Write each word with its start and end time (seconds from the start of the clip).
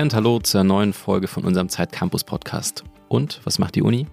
Hi 0.00 0.04
und 0.04 0.14
hallo 0.14 0.38
zur 0.38 0.64
neuen 0.64 0.94
Folge 0.94 1.28
von 1.28 1.44
unserem 1.44 1.68
Zeit 1.68 1.92
Campus 1.92 2.24
Podcast. 2.24 2.84
Und 3.10 3.42
was 3.44 3.58
macht 3.58 3.74
die 3.74 3.82
Uni? 3.82 4.06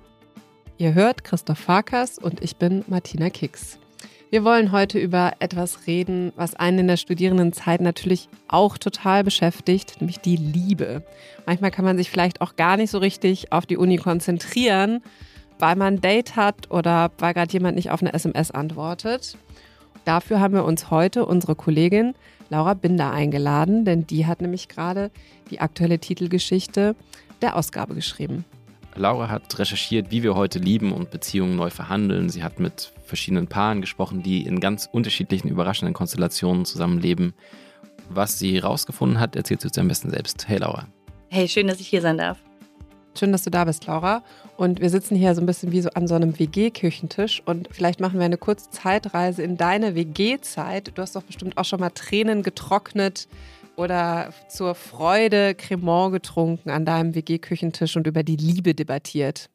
Ihr 0.78 0.94
hört 0.94 1.24
Christoph 1.24 1.60
Farkas 1.60 2.18
und 2.18 2.44
ich 2.44 2.58
bin 2.58 2.84
Martina 2.88 3.30
Kicks. 3.30 3.80
Wir 4.30 4.44
wollen 4.44 4.74
heute 4.74 5.00
über 5.00 5.32
etwas 5.40 5.88
reden, 5.88 6.34
was 6.36 6.56
einen 6.56 6.80
in 6.80 6.88
der 6.90 6.98
Studierendenzeit 6.98 7.80
natürlich 7.80 8.28
auch 8.50 8.78
total 8.78 9.24
beschäftigt, 9.24 10.02
nämlich 10.02 10.20
die 10.20 10.36
Liebe. 10.36 11.06
Manchmal 11.46 11.72
kann 11.72 11.86
man 11.86 11.96
sich 11.96 12.12
vielleicht 12.12 12.42
auch 12.42 12.58
gar 12.58 12.76
nicht 12.76 12.92
so 12.92 12.98
richtig 12.98 13.54
auf 13.54 13.66
die 13.66 13.78
Uni 13.78 13.96
konzentrieren, 13.96 15.02
weil 15.58 15.78
man 15.78 15.94
ein 15.94 16.02
Date 16.02 16.36
hat 16.36 16.70
oder 16.70 17.12
weil 17.18 17.34
gerade 17.34 17.54
jemand 17.54 17.78
nicht 17.78 17.92
auf 17.92 18.02
eine 18.02 18.12
SMS 18.14 18.52
antwortet. 18.52 19.38
Dafür 20.04 20.42
haben 20.42 20.54
wir 20.54 20.66
uns 20.66 20.92
heute 20.92 21.26
unsere 21.26 21.56
Kollegin 21.56 22.14
Laura 22.50 22.74
Binder 22.74 23.12
eingeladen, 23.12 23.86
denn 23.86 24.08
die 24.08 24.26
hat 24.26 24.42
nämlich 24.42 24.68
gerade 24.68 25.12
die 25.50 25.60
aktuelle 25.60 26.00
Titelgeschichte 26.00 26.96
der 27.42 27.56
Ausgabe 27.56 27.94
geschrieben. 27.96 28.46
Laura 28.96 29.30
hat 29.30 29.60
recherchiert, 29.60 30.10
wie 30.10 30.24
wir 30.24 30.36
heute 30.36 30.60
lieben 30.60 30.92
und 30.92 31.12
Beziehungen 31.12 31.56
neu 31.56 31.70
verhandeln. 31.70 32.30
Sie 32.30 32.44
hat 32.44 32.60
mit 32.60 32.92
verschiedenen 33.06 33.48
Paaren 33.48 33.82
gesprochen, 33.82 34.24
die 34.24 34.44
in 34.44 34.60
ganz 34.60 34.90
unterschiedlichen, 34.92 35.50
überraschenden 35.50 35.94
Konstellationen 35.94 36.66
zusammenleben. 36.66 37.34
Was 38.10 38.40
sie 38.40 38.56
herausgefunden 38.56 39.20
hat, 39.20 39.36
erzählt 39.36 39.62
sie 39.62 39.68
uns 39.68 39.78
am 39.78 39.88
besten 39.88 40.10
selbst. 40.10 40.48
Hey 40.48 40.58
Laura. 40.58 40.88
Hey, 41.30 41.48
schön, 41.48 41.68
dass 41.68 41.80
ich 41.80 41.88
hier 41.88 42.02
sein 42.02 42.18
darf. 42.18 42.38
Schön, 43.18 43.32
dass 43.32 43.42
du 43.42 43.50
da 43.50 43.66
bist, 43.66 43.88
Laura. 43.88 44.24
Und 44.58 44.80
wir 44.80 44.92
sitzen 44.92 45.16
hier 45.16 45.34
so 45.34 45.42
ein 45.42 45.48
bisschen 45.48 45.72
wie 45.72 45.82
so 45.82 45.90
an 45.90 46.08
so 46.08 46.14
einem 46.14 46.38
WG-Küchentisch 46.38 47.42
und 47.46 47.68
vielleicht 47.72 48.00
machen 48.00 48.20
wir 48.20 48.26
eine 48.26 48.38
kurze 48.38 48.70
Zeitreise 48.70 49.42
in 49.42 49.58
deine 49.58 49.96
WG-Zeit. 49.96 50.92
Du 50.96 51.02
hast 51.02 51.16
doch 51.16 51.24
bestimmt 51.24 51.58
auch 51.58 51.66
schon 51.66 51.80
mal 51.80 51.90
Tränen 51.90 52.44
getrocknet 52.44 53.28
oder 53.76 54.34
zur 54.50 54.76
Freude 54.76 55.56
Cremant 55.56 56.14
getrunken 56.14 56.70
an 56.70 56.86
deinem 56.86 57.16
WG-Küchentisch 57.16 57.96
und 57.96 58.06
über 58.06 58.22
die 58.22 58.36
Liebe 58.36 58.76
debattiert. 58.76 59.50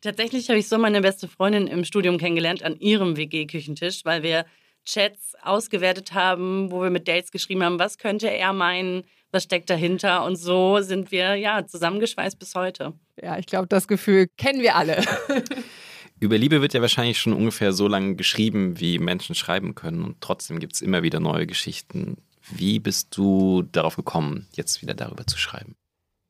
Tatsächlich 0.00 0.48
habe 0.48 0.58
ich 0.58 0.68
so 0.68 0.78
meine 0.78 1.02
beste 1.02 1.28
Freundin 1.28 1.66
im 1.66 1.84
Studium 1.84 2.16
kennengelernt 2.16 2.62
an 2.62 2.78
ihrem 2.80 3.18
WG-Küchentisch, 3.18 4.04
weil 4.04 4.22
wir 4.22 4.46
Chats 4.84 5.34
ausgewertet 5.42 6.12
haben, 6.14 6.70
wo 6.70 6.82
wir 6.82 6.90
mit 6.90 7.06
Dates 7.06 7.30
geschrieben 7.30 7.62
haben, 7.62 7.78
was 7.78 7.98
könnte 7.98 8.28
er 8.28 8.52
meinen, 8.52 9.04
was 9.32 9.42
steckt 9.42 9.70
dahinter. 9.70 10.24
Und 10.24 10.36
so 10.36 10.80
sind 10.80 11.10
wir 11.10 11.34
ja 11.34 11.66
zusammengeschweißt 11.66 12.38
bis 12.38 12.54
heute. 12.54 12.92
Ja, 13.20 13.38
ich 13.38 13.46
glaube, 13.46 13.66
das 13.66 13.88
Gefühl 13.88 14.28
kennen 14.36 14.60
wir 14.60 14.76
alle. 14.76 15.02
Über 16.20 16.38
Liebe 16.38 16.62
wird 16.62 16.74
ja 16.74 16.80
wahrscheinlich 16.80 17.18
schon 17.18 17.32
ungefähr 17.32 17.72
so 17.72 17.88
lange 17.88 18.14
geschrieben, 18.14 18.78
wie 18.78 18.98
Menschen 18.98 19.34
schreiben 19.34 19.74
können. 19.74 20.04
Und 20.04 20.20
trotzdem 20.20 20.60
gibt 20.60 20.74
es 20.74 20.82
immer 20.82 21.02
wieder 21.02 21.18
neue 21.18 21.46
Geschichten. 21.46 22.18
Wie 22.48 22.78
bist 22.78 23.16
du 23.16 23.62
darauf 23.62 23.96
gekommen, 23.96 24.46
jetzt 24.54 24.82
wieder 24.82 24.94
darüber 24.94 25.26
zu 25.26 25.38
schreiben? 25.38 25.74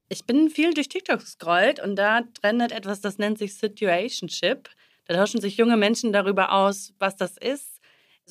Ich 0.08 0.24
bin 0.24 0.48
viel 0.48 0.72
durch 0.72 0.88
TikTok 0.88 1.20
gescrollt 1.20 1.80
und 1.80 1.96
da 1.96 2.22
trendet 2.40 2.72
etwas, 2.72 3.00
das 3.00 3.18
nennt 3.18 3.38
sich 3.38 3.54
Situationship. 3.56 4.70
Da 5.06 5.14
tauschen 5.14 5.40
sich 5.40 5.56
junge 5.56 5.76
Menschen 5.76 6.12
darüber 6.12 6.52
aus, 6.52 6.92
was 6.98 7.16
das 7.16 7.36
ist 7.36 7.71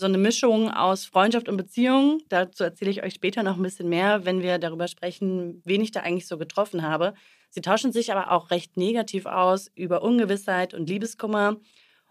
so 0.02 0.08
eine 0.08 0.18
Mischung 0.18 0.72
aus 0.72 1.06
Freundschaft 1.06 1.48
und 1.48 1.58
Beziehung. 1.58 2.24
Dazu 2.28 2.64
erzähle 2.64 2.90
ich 2.90 3.04
euch 3.04 3.14
später 3.14 3.44
noch 3.44 3.56
ein 3.56 3.62
bisschen 3.62 3.88
mehr, 3.88 4.26
wenn 4.26 4.42
wir 4.42 4.58
darüber 4.58 4.88
sprechen, 4.88 5.62
wen 5.64 5.80
ich 5.80 5.92
da 5.92 6.00
eigentlich 6.02 6.28
so 6.28 6.40
getroffen 6.40 6.82
habe. 6.82 7.14
Sie 7.52 7.62
tauschen 7.62 7.92
sich 7.92 8.12
aber 8.12 8.32
auch 8.32 8.50
recht 8.50 8.78
negativ 8.78 9.28
aus 9.28 9.70
über 9.76 10.02
Ungewissheit 10.02 10.74
und 10.74 10.90
Liebeskummer. 10.90 11.58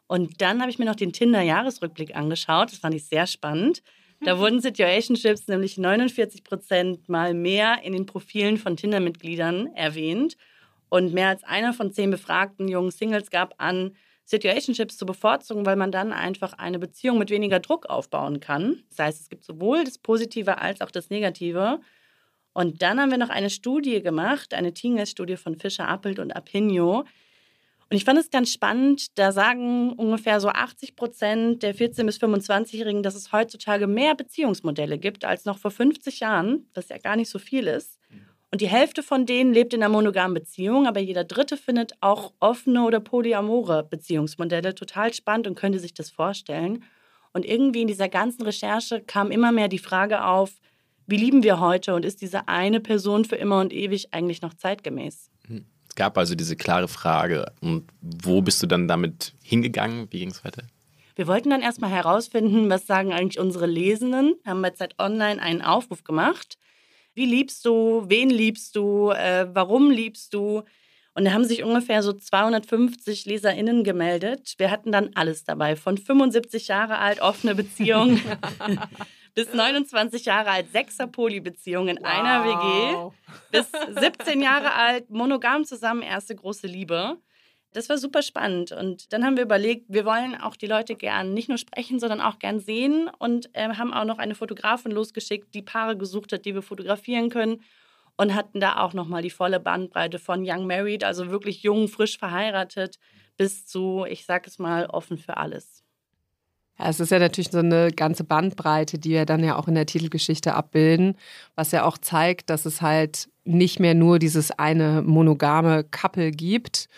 Und 0.06 0.40
dann 0.40 0.60
habe 0.60 0.70
ich 0.70 0.78
mir 0.78 0.84
noch 0.84 0.94
den 0.94 1.12
Tinder-Jahresrückblick 1.12 2.14
angeschaut. 2.14 2.70
Das 2.70 2.78
fand 2.78 2.94
ich 2.94 3.06
sehr 3.06 3.26
spannend. 3.26 3.82
Da 4.24 4.38
wurden 4.38 4.60
Situationships 4.60 5.48
nämlich 5.48 5.76
49 5.76 6.44
Prozent 6.44 7.08
mal 7.08 7.34
mehr 7.34 7.82
in 7.82 7.92
den 7.92 8.06
Profilen 8.06 8.56
von 8.56 8.76
Tinder-Mitgliedern 8.76 9.74
erwähnt. 9.74 10.36
Und 10.90 11.12
mehr 11.12 11.28
als 11.28 11.42
einer 11.42 11.72
von 11.72 11.92
zehn 11.92 12.10
befragten 12.10 12.68
jungen 12.68 12.92
Singles 12.92 13.30
gab 13.30 13.54
an, 13.58 13.96
Situationships 14.30 14.96
zu 14.96 15.06
bevorzugen, 15.06 15.66
weil 15.66 15.74
man 15.74 15.90
dann 15.90 16.12
einfach 16.12 16.52
eine 16.52 16.78
Beziehung 16.78 17.18
mit 17.18 17.30
weniger 17.30 17.58
Druck 17.58 17.86
aufbauen 17.86 18.38
kann. 18.38 18.84
Das 18.90 18.98
heißt, 19.00 19.20
es 19.20 19.28
gibt 19.28 19.44
sowohl 19.44 19.82
das 19.82 19.98
Positive 19.98 20.58
als 20.58 20.80
auch 20.80 20.92
das 20.92 21.10
Negative. 21.10 21.80
Und 22.52 22.80
dann 22.80 23.00
haben 23.00 23.10
wir 23.10 23.18
noch 23.18 23.28
eine 23.28 23.50
Studie 23.50 24.00
gemacht, 24.02 24.54
eine 24.54 24.72
Teamgeist-Studie 24.72 25.36
von 25.36 25.56
Fischer, 25.56 25.88
Appelt 25.88 26.20
und 26.20 26.30
Apinio. 26.30 27.00
Und 27.90 27.96
ich 27.96 28.04
fand 28.04 28.20
es 28.20 28.30
ganz 28.30 28.52
spannend, 28.52 29.18
da 29.18 29.32
sagen 29.32 29.94
ungefähr 29.94 30.38
so 30.38 30.48
80 30.48 30.94
Prozent 30.94 31.64
der 31.64 31.74
14- 31.74 32.06
bis 32.06 32.20
25-Jährigen, 32.20 33.02
dass 33.02 33.16
es 33.16 33.32
heutzutage 33.32 33.88
mehr 33.88 34.14
Beziehungsmodelle 34.14 34.96
gibt 34.96 35.24
als 35.24 35.44
noch 35.44 35.58
vor 35.58 35.72
50 35.72 36.20
Jahren, 36.20 36.68
was 36.72 36.88
ja 36.88 36.98
gar 36.98 37.16
nicht 37.16 37.30
so 37.30 37.40
viel 37.40 37.66
ist. 37.66 37.98
Und 38.52 38.60
die 38.60 38.68
Hälfte 38.68 39.02
von 39.02 39.26
denen 39.26 39.52
lebt 39.52 39.74
in 39.74 39.82
einer 39.82 39.92
monogamen 39.92 40.34
Beziehung, 40.34 40.88
aber 40.88 40.98
jeder 40.98 41.22
Dritte 41.22 41.56
findet 41.56 41.92
auch 42.00 42.32
offene 42.40 42.82
oder 42.82 42.98
polyamore 42.98 43.84
Beziehungsmodelle 43.84 44.74
total 44.74 45.14
spannend 45.14 45.46
und 45.46 45.54
könnte 45.54 45.78
sich 45.78 45.94
das 45.94 46.10
vorstellen. 46.10 46.82
Und 47.32 47.44
irgendwie 47.44 47.82
in 47.82 47.86
dieser 47.86 48.08
ganzen 48.08 48.42
Recherche 48.42 49.00
kam 49.02 49.30
immer 49.30 49.52
mehr 49.52 49.68
die 49.68 49.78
Frage 49.78 50.24
auf, 50.24 50.50
wie 51.06 51.16
lieben 51.16 51.44
wir 51.44 51.60
heute 51.60 51.94
und 51.94 52.04
ist 52.04 52.22
diese 52.22 52.48
eine 52.48 52.80
Person 52.80 53.24
für 53.24 53.36
immer 53.36 53.60
und 53.60 53.72
ewig 53.72 54.12
eigentlich 54.12 54.42
noch 54.42 54.54
zeitgemäß? 54.54 55.30
Hm. 55.46 55.64
Es 55.88 55.94
gab 55.94 56.18
also 56.18 56.34
diese 56.34 56.56
klare 56.56 56.88
Frage. 56.88 57.52
Und 57.60 57.88
wo 58.00 58.42
bist 58.42 58.62
du 58.62 58.66
dann 58.66 58.88
damit 58.88 59.32
hingegangen? 59.42 60.08
Wie 60.10 60.18
ging 60.18 60.30
es 60.30 60.44
weiter? 60.44 60.62
Wir 61.14 61.28
wollten 61.28 61.50
dann 61.50 61.62
erstmal 61.62 61.90
herausfinden, 61.90 62.68
was 62.68 62.86
sagen 62.86 63.12
eigentlich 63.12 63.38
unsere 63.38 63.66
Lesenden. 63.66 64.34
Haben 64.44 64.62
bei 64.62 64.70
Zeit 64.70 64.96
Online 64.98 65.40
einen 65.40 65.62
Aufruf 65.62 66.02
gemacht 66.02 66.58
wie 67.14 67.26
liebst 67.26 67.64
du? 67.64 68.04
Wen 68.06 68.30
liebst 68.30 68.76
du? 68.76 69.10
Äh, 69.10 69.48
warum 69.52 69.90
liebst 69.90 70.34
du? 70.34 70.62
Und 71.14 71.24
da 71.24 71.32
haben 71.32 71.44
sich 71.44 71.64
ungefähr 71.64 72.02
so 72.02 72.12
250 72.12 73.26
LeserInnen 73.26 73.82
gemeldet. 73.82 74.54
Wir 74.58 74.70
hatten 74.70 74.92
dann 74.92 75.10
alles 75.14 75.44
dabei, 75.44 75.76
von 75.76 75.98
75 75.98 76.68
Jahre 76.68 76.98
alt 76.98 77.20
offene 77.20 77.54
Beziehung 77.54 78.20
bis 79.34 79.52
29 79.52 80.24
Jahre 80.24 80.50
alt 80.50 80.70
Sechser-Poly-Beziehung 80.72 81.88
in 81.88 81.98
wow. 81.98 82.06
einer 82.06 82.44
WG 82.44 83.10
bis 83.50 83.66
17 84.00 84.40
Jahre 84.40 84.72
alt 84.72 85.10
monogam 85.10 85.64
zusammen 85.64 86.02
erste 86.02 86.36
große 86.36 86.66
Liebe. 86.66 87.18
Das 87.72 87.88
war 87.88 87.98
super 87.98 88.22
spannend. 88.22 88.72
Und 88.72 89.12
dann 89.12 89.24
haben 89.24 89.36
wir 89.36 89.44
überlegt, 89.44 89.86
wir 89.88 90.04
wollen 90.04 90.34
auch 90.34 90.56
die 90.56 90.66
Leute 90.66 90.96
gern 90.96 91.34
nicht 91.34 91.48
nur 91.48 91.58
sprechen, 91.58 92.00
sondern 92.00 92.20
auch 92.20 92.40
gern 92.40 92.58
sehen 92.58 93.08
und 93.18 93.48
äh, 93.54 93.68
haben 93.68 93.92
auch 93.92 94.04
noch 94.04 94.18
eine 94.18 94.34
Fotografin 94.34 94.90
losgeschickt, 94.90 95.54
die 95.54 95.62
Paare 95.62 95.96
gesucht 95.96 96.32
hat, 96.32 96.44
die 96.44 96.54
wir 96.54 96.62
fotografieren 96.62 97.30
können. 97.30 97.62
Und 98.16 98.34
hatten 98.34 98.60
da 98.60 98.78
auch 98.78 98.92
nochmal 98.92 99.22
die 99.22 99.30
volle 99.30 99.60
Bandbreite 99.60 100.18
von 100.18 100.42
Young 100.44 100.66
Married, 100.66 101.04
also 101.04 101.30
wirklich 101.30 101.62
jung, 101.62 101.88
frisch 101.88 102.18
verheiratet, 102.18 102.98
bis 103.38 103.66
zu, 103.66 104.04
ich 104.06 104.26
sag 104.26 104.46
es 104.46 104.58
mal, 104.58 104.86
offen 104.86 105.16
für 105.16 105.38
alles. 105.38 105.82
Es 106.76 107.00
ist 107.00 107.10
ja 107.10 107.18
natürlich 107.18 107.50
so 107.50 107.58
eine 107.58 107.90
ganze 107.92 108.24
Bandbreite, 108.24 108.98
die 108.98 109.10
wir 109.10 109.26
dann 109.26 109.44
ja 109.44 109.56
auch 109.56 109.68
in 109.68 109.74
der 109.74 109.86
Titelgeschichte 109.86 110.54
abbilden, 110.54 111.16
was 111.54 111.72
ja 111.72 111.84
auch 111.84 111.98
zeigt, 111.98 112.50
dass 112.50 112.66
es 112.66 112.82
halt 112.82 113.28
nicht 113.44 113.80
mehr 113.80 113.94
nur 113.94 114.18
dieses 114.18 114.50
eine 114.50 115.02
monogame 115.02 115.84
Couple 115.84 116.30
gibt 116.30 116.88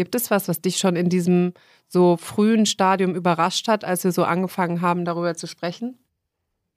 Gibt 0.00 0.14
es 0.14 0.30
was, 0.30 0.48
was 0.48 0.62
dich 0.62 0.78
schon 0.78 0.96
in 0.96 1.10
diesem 1.10 1.52
so 1.86 2.16
frühen 2.16 2.64
Stadium 2.64 3.14
überrascht 3.14 3.68
hat, 3.68 3.84
als 3.84 4.02
wir 4.02 4.12
so 4.12 4.24
angefangen 4.24 4.80
haben, 4.80 5.04
darüber 5.04 5.34
zu 5.34 5.46
sprechen? 5.46 5.98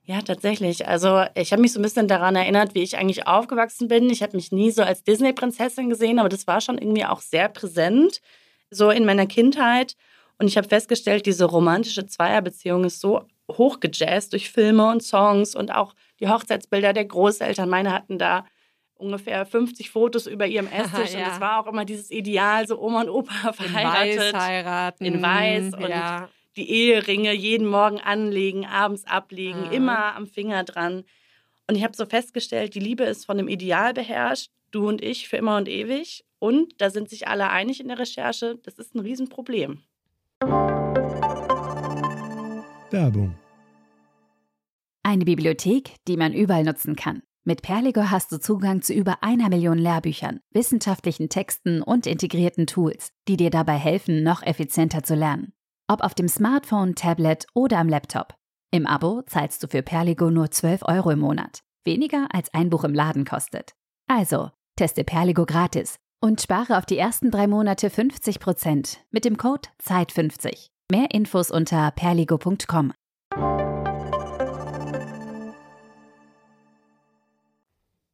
Ja, 0.02 0.22
tatsächlich. 0.22 0.90
Also 0.90 1.24
ich 1.34 1.54
habe 1.54 1.62
mich 1.62 1.72
so 1.72 1.80
ein 1.80 1.84
bisschen 1.84 2.10
daran 2.10 2.36
erinnert, 2.36 2.76
wie 2.76 2.84
ich 2.84 2.98
eigentlich 2.98 3.26
aufgewachsen 3.26 3.88
bin. 3.88 4.10
Ich 4.10 4.22
habe 4.22 4.36
mich 4.36 4.52
nie 4.52 4.72
so 4.72 4.84
als 4.84 5.06
Disney-Prinzessin 5.06 5.90
gesehen, 5.90 6.20
aber 6.20 6.28
das 6.28 6.48
war 6.48 6.60
schon 6.60 6.78
irgendwie 6.78 7.06
auch 7.06 7.22
sehr 7.22 7.48
präsent, 7.48 8.20
so 8.70 8.90
in 8.90 9.06
meiner 9.06 9.26
Kindheit. 9.26 9.96
Und 10.38 10.50
ich 10.50 10.58
habe 10.58 10.68
festgestellt, 10.68 11.26
diese 11.26 11.46
romantische 11.46 12.06
Zweierbeziehung 12.06 12.84
ist 12.84 13.00
so 13.00 13.26
hochgejazzt 13.50 14.34
durch 14.34 14.52
Filme 14.52 14.90
und 14.90 15.02
Songs 15.02 15.56
und 15.56 15.74
auch 15.74 15.94
die 16.20 16.28
Hochzeitsbilder 16.28 16.92
der 16.92 17.06
Großeltern. 17.06 17.70
Meine 17.70 17.94
hatten 17.94 18.20
da 18.20 18.44
ungefähr 18.96 19.46
50 19.46 19.90
Fotos 19.90 20.28
über 20.28 20.48
ihrem 20.48 20.68
Esstisch. 20.72 21.14
ja. 21.14 21.26
Und 21.26 21.34
es 21.34 21.40
war 21.40 21.60
auch 21.60 21.68
immer 21.68 21.86
dieses 21.86 22.12
Ideal, 22.12 22.68
so 22.68 22.80
Oma 22.80 23.02
und 23.02 23.10
Opa 23.10 23.54
verheiratet. 23.54 24.14
In 24.16 24.34
Weiß 24.34 24.34
heiraten. 24.34 25.06
In 25.06 25.22
Weiß. 25.22 25.74
Und 25.74 25.90
ja. 25.90 26.30
die 26.56 26.70
Eheringe 26.70 27.34
jeden 27.34 27.68
Morgen 27.68 28.00
anlegen, 28.00 28.66
abends 28.66 29.06
ablegen, 29.06 29.66
ja. 29.66 29.72
immer 29.72 30.16
am 30.16 30.28
Finger 30.28 30.64
dran. 30.64 31.04
Und 31.68 31.76
ich 31.76 31.84
habe 31.84 31.96
so 31.96 32.06
festgestellt, 32.06 32.76
die 32.76 32.80
Liebe 32.80 33.04
ist 33.04 33.26
von 33.26 33.38
dem 33.38 33.48
Ideal 33.48 33.94
beherrscht, 33.94 34.52
du 34.72 34.88
und 34.88 35.02
ich 35.02 35.30
für 35.30 35.38
immer 35.38 35.58
und 35.58 35.70
ewig. 35.70 36.26
Und 36.40 36.82
da 36.82 36.90
sind 36.90 37.10
sich 37.10 37.28
alle 37.28 37.50
einig 37.50 37.80
in 37.80 37.88
der 37.88 38.00
Recherche, 38.00 38.60
das 38.64 38.76
ist 38.76 38.96
ein 38.96 39.00
Riesenproblem. 39.00 39.82
Werbung. 42.92 43.36
Eine 45.04 45.26
Bibliothek, 45.26 45.96
die 46.08 46.18
man 46.18 46.34
überall 46.34 46.64
nutzen 46.64 46.96
kann. 46.96 47.24
Mit 47.46 47.62
Perligo 47.62 48.10
hast 48.10 48.32
du 48.32 48.40
Zugang 48.40 48.82
zu 48.82 48.94
über 48.94 49.22
einer 49.22 49.50
Million 49.50 49.78
Lehrbüchern, 49.78 50.40
wissenschaftlichen 50.52 51.28
Texten 51.28 51.82
und 51.82 52.08
integrierten 52.08 52.68
Tools, 52.68 53.12
die 53.28 53.36
dir 53.36 53.50
dabei 53.50 53.76
helfen, 53.76 54.24
noch 54.24 54.44
effizienter 54.44 55.04
zu 55.04 55.14
lernen. 55.14 55.52
Ob 55.90 56.02
auf 56.02 56.14
dem 56.14 56.30
Smartphone, 56.30 56.96
Tablet 56.96 57.46
oder 57.54 57.80
am 57.80 57.90
Laptop. 57.90 58.36
Im 58.72 58.88
Abo 58.88 59.24
zahlst 59.24 59.62
du 59.62 59.68
für 59.68 59.82
Perligo 59.82 60.30
nur 60.30 60.52
12 60.52 60.84
Euro 60.84 61.12
im 61.12 61.20
Monat. 61.20 61.64
Weniger 61.84 62.28
als 62.32 62.54
ein 62.54 62.70
Buch 62.70 62.86
im 62.86 62.94
Laden 62.94 63.26
kostet. 63.26 63.74
Also, 64.08 64.50
teste 64.78 65.04
Perligo 65.04 65.46
gratis 65.46 65.98
und 66.22 66.42
spare 66.42 66.78
auf 66.78 66.86
die 66.86 66.98
ersten 66.98 67.30
drei 67.30 67.48
Monate 67.48 67.90
50% 67.90 69.00
mit 69.12 69.26
dem 69.26 69.36
Code 69.36 69.68
ZEIT50. 69.86 70.70
Mehr 70.90 71.12
Infos 71.12 71.52
unter 71.52 71.92
perligo.com. 71.92 72.94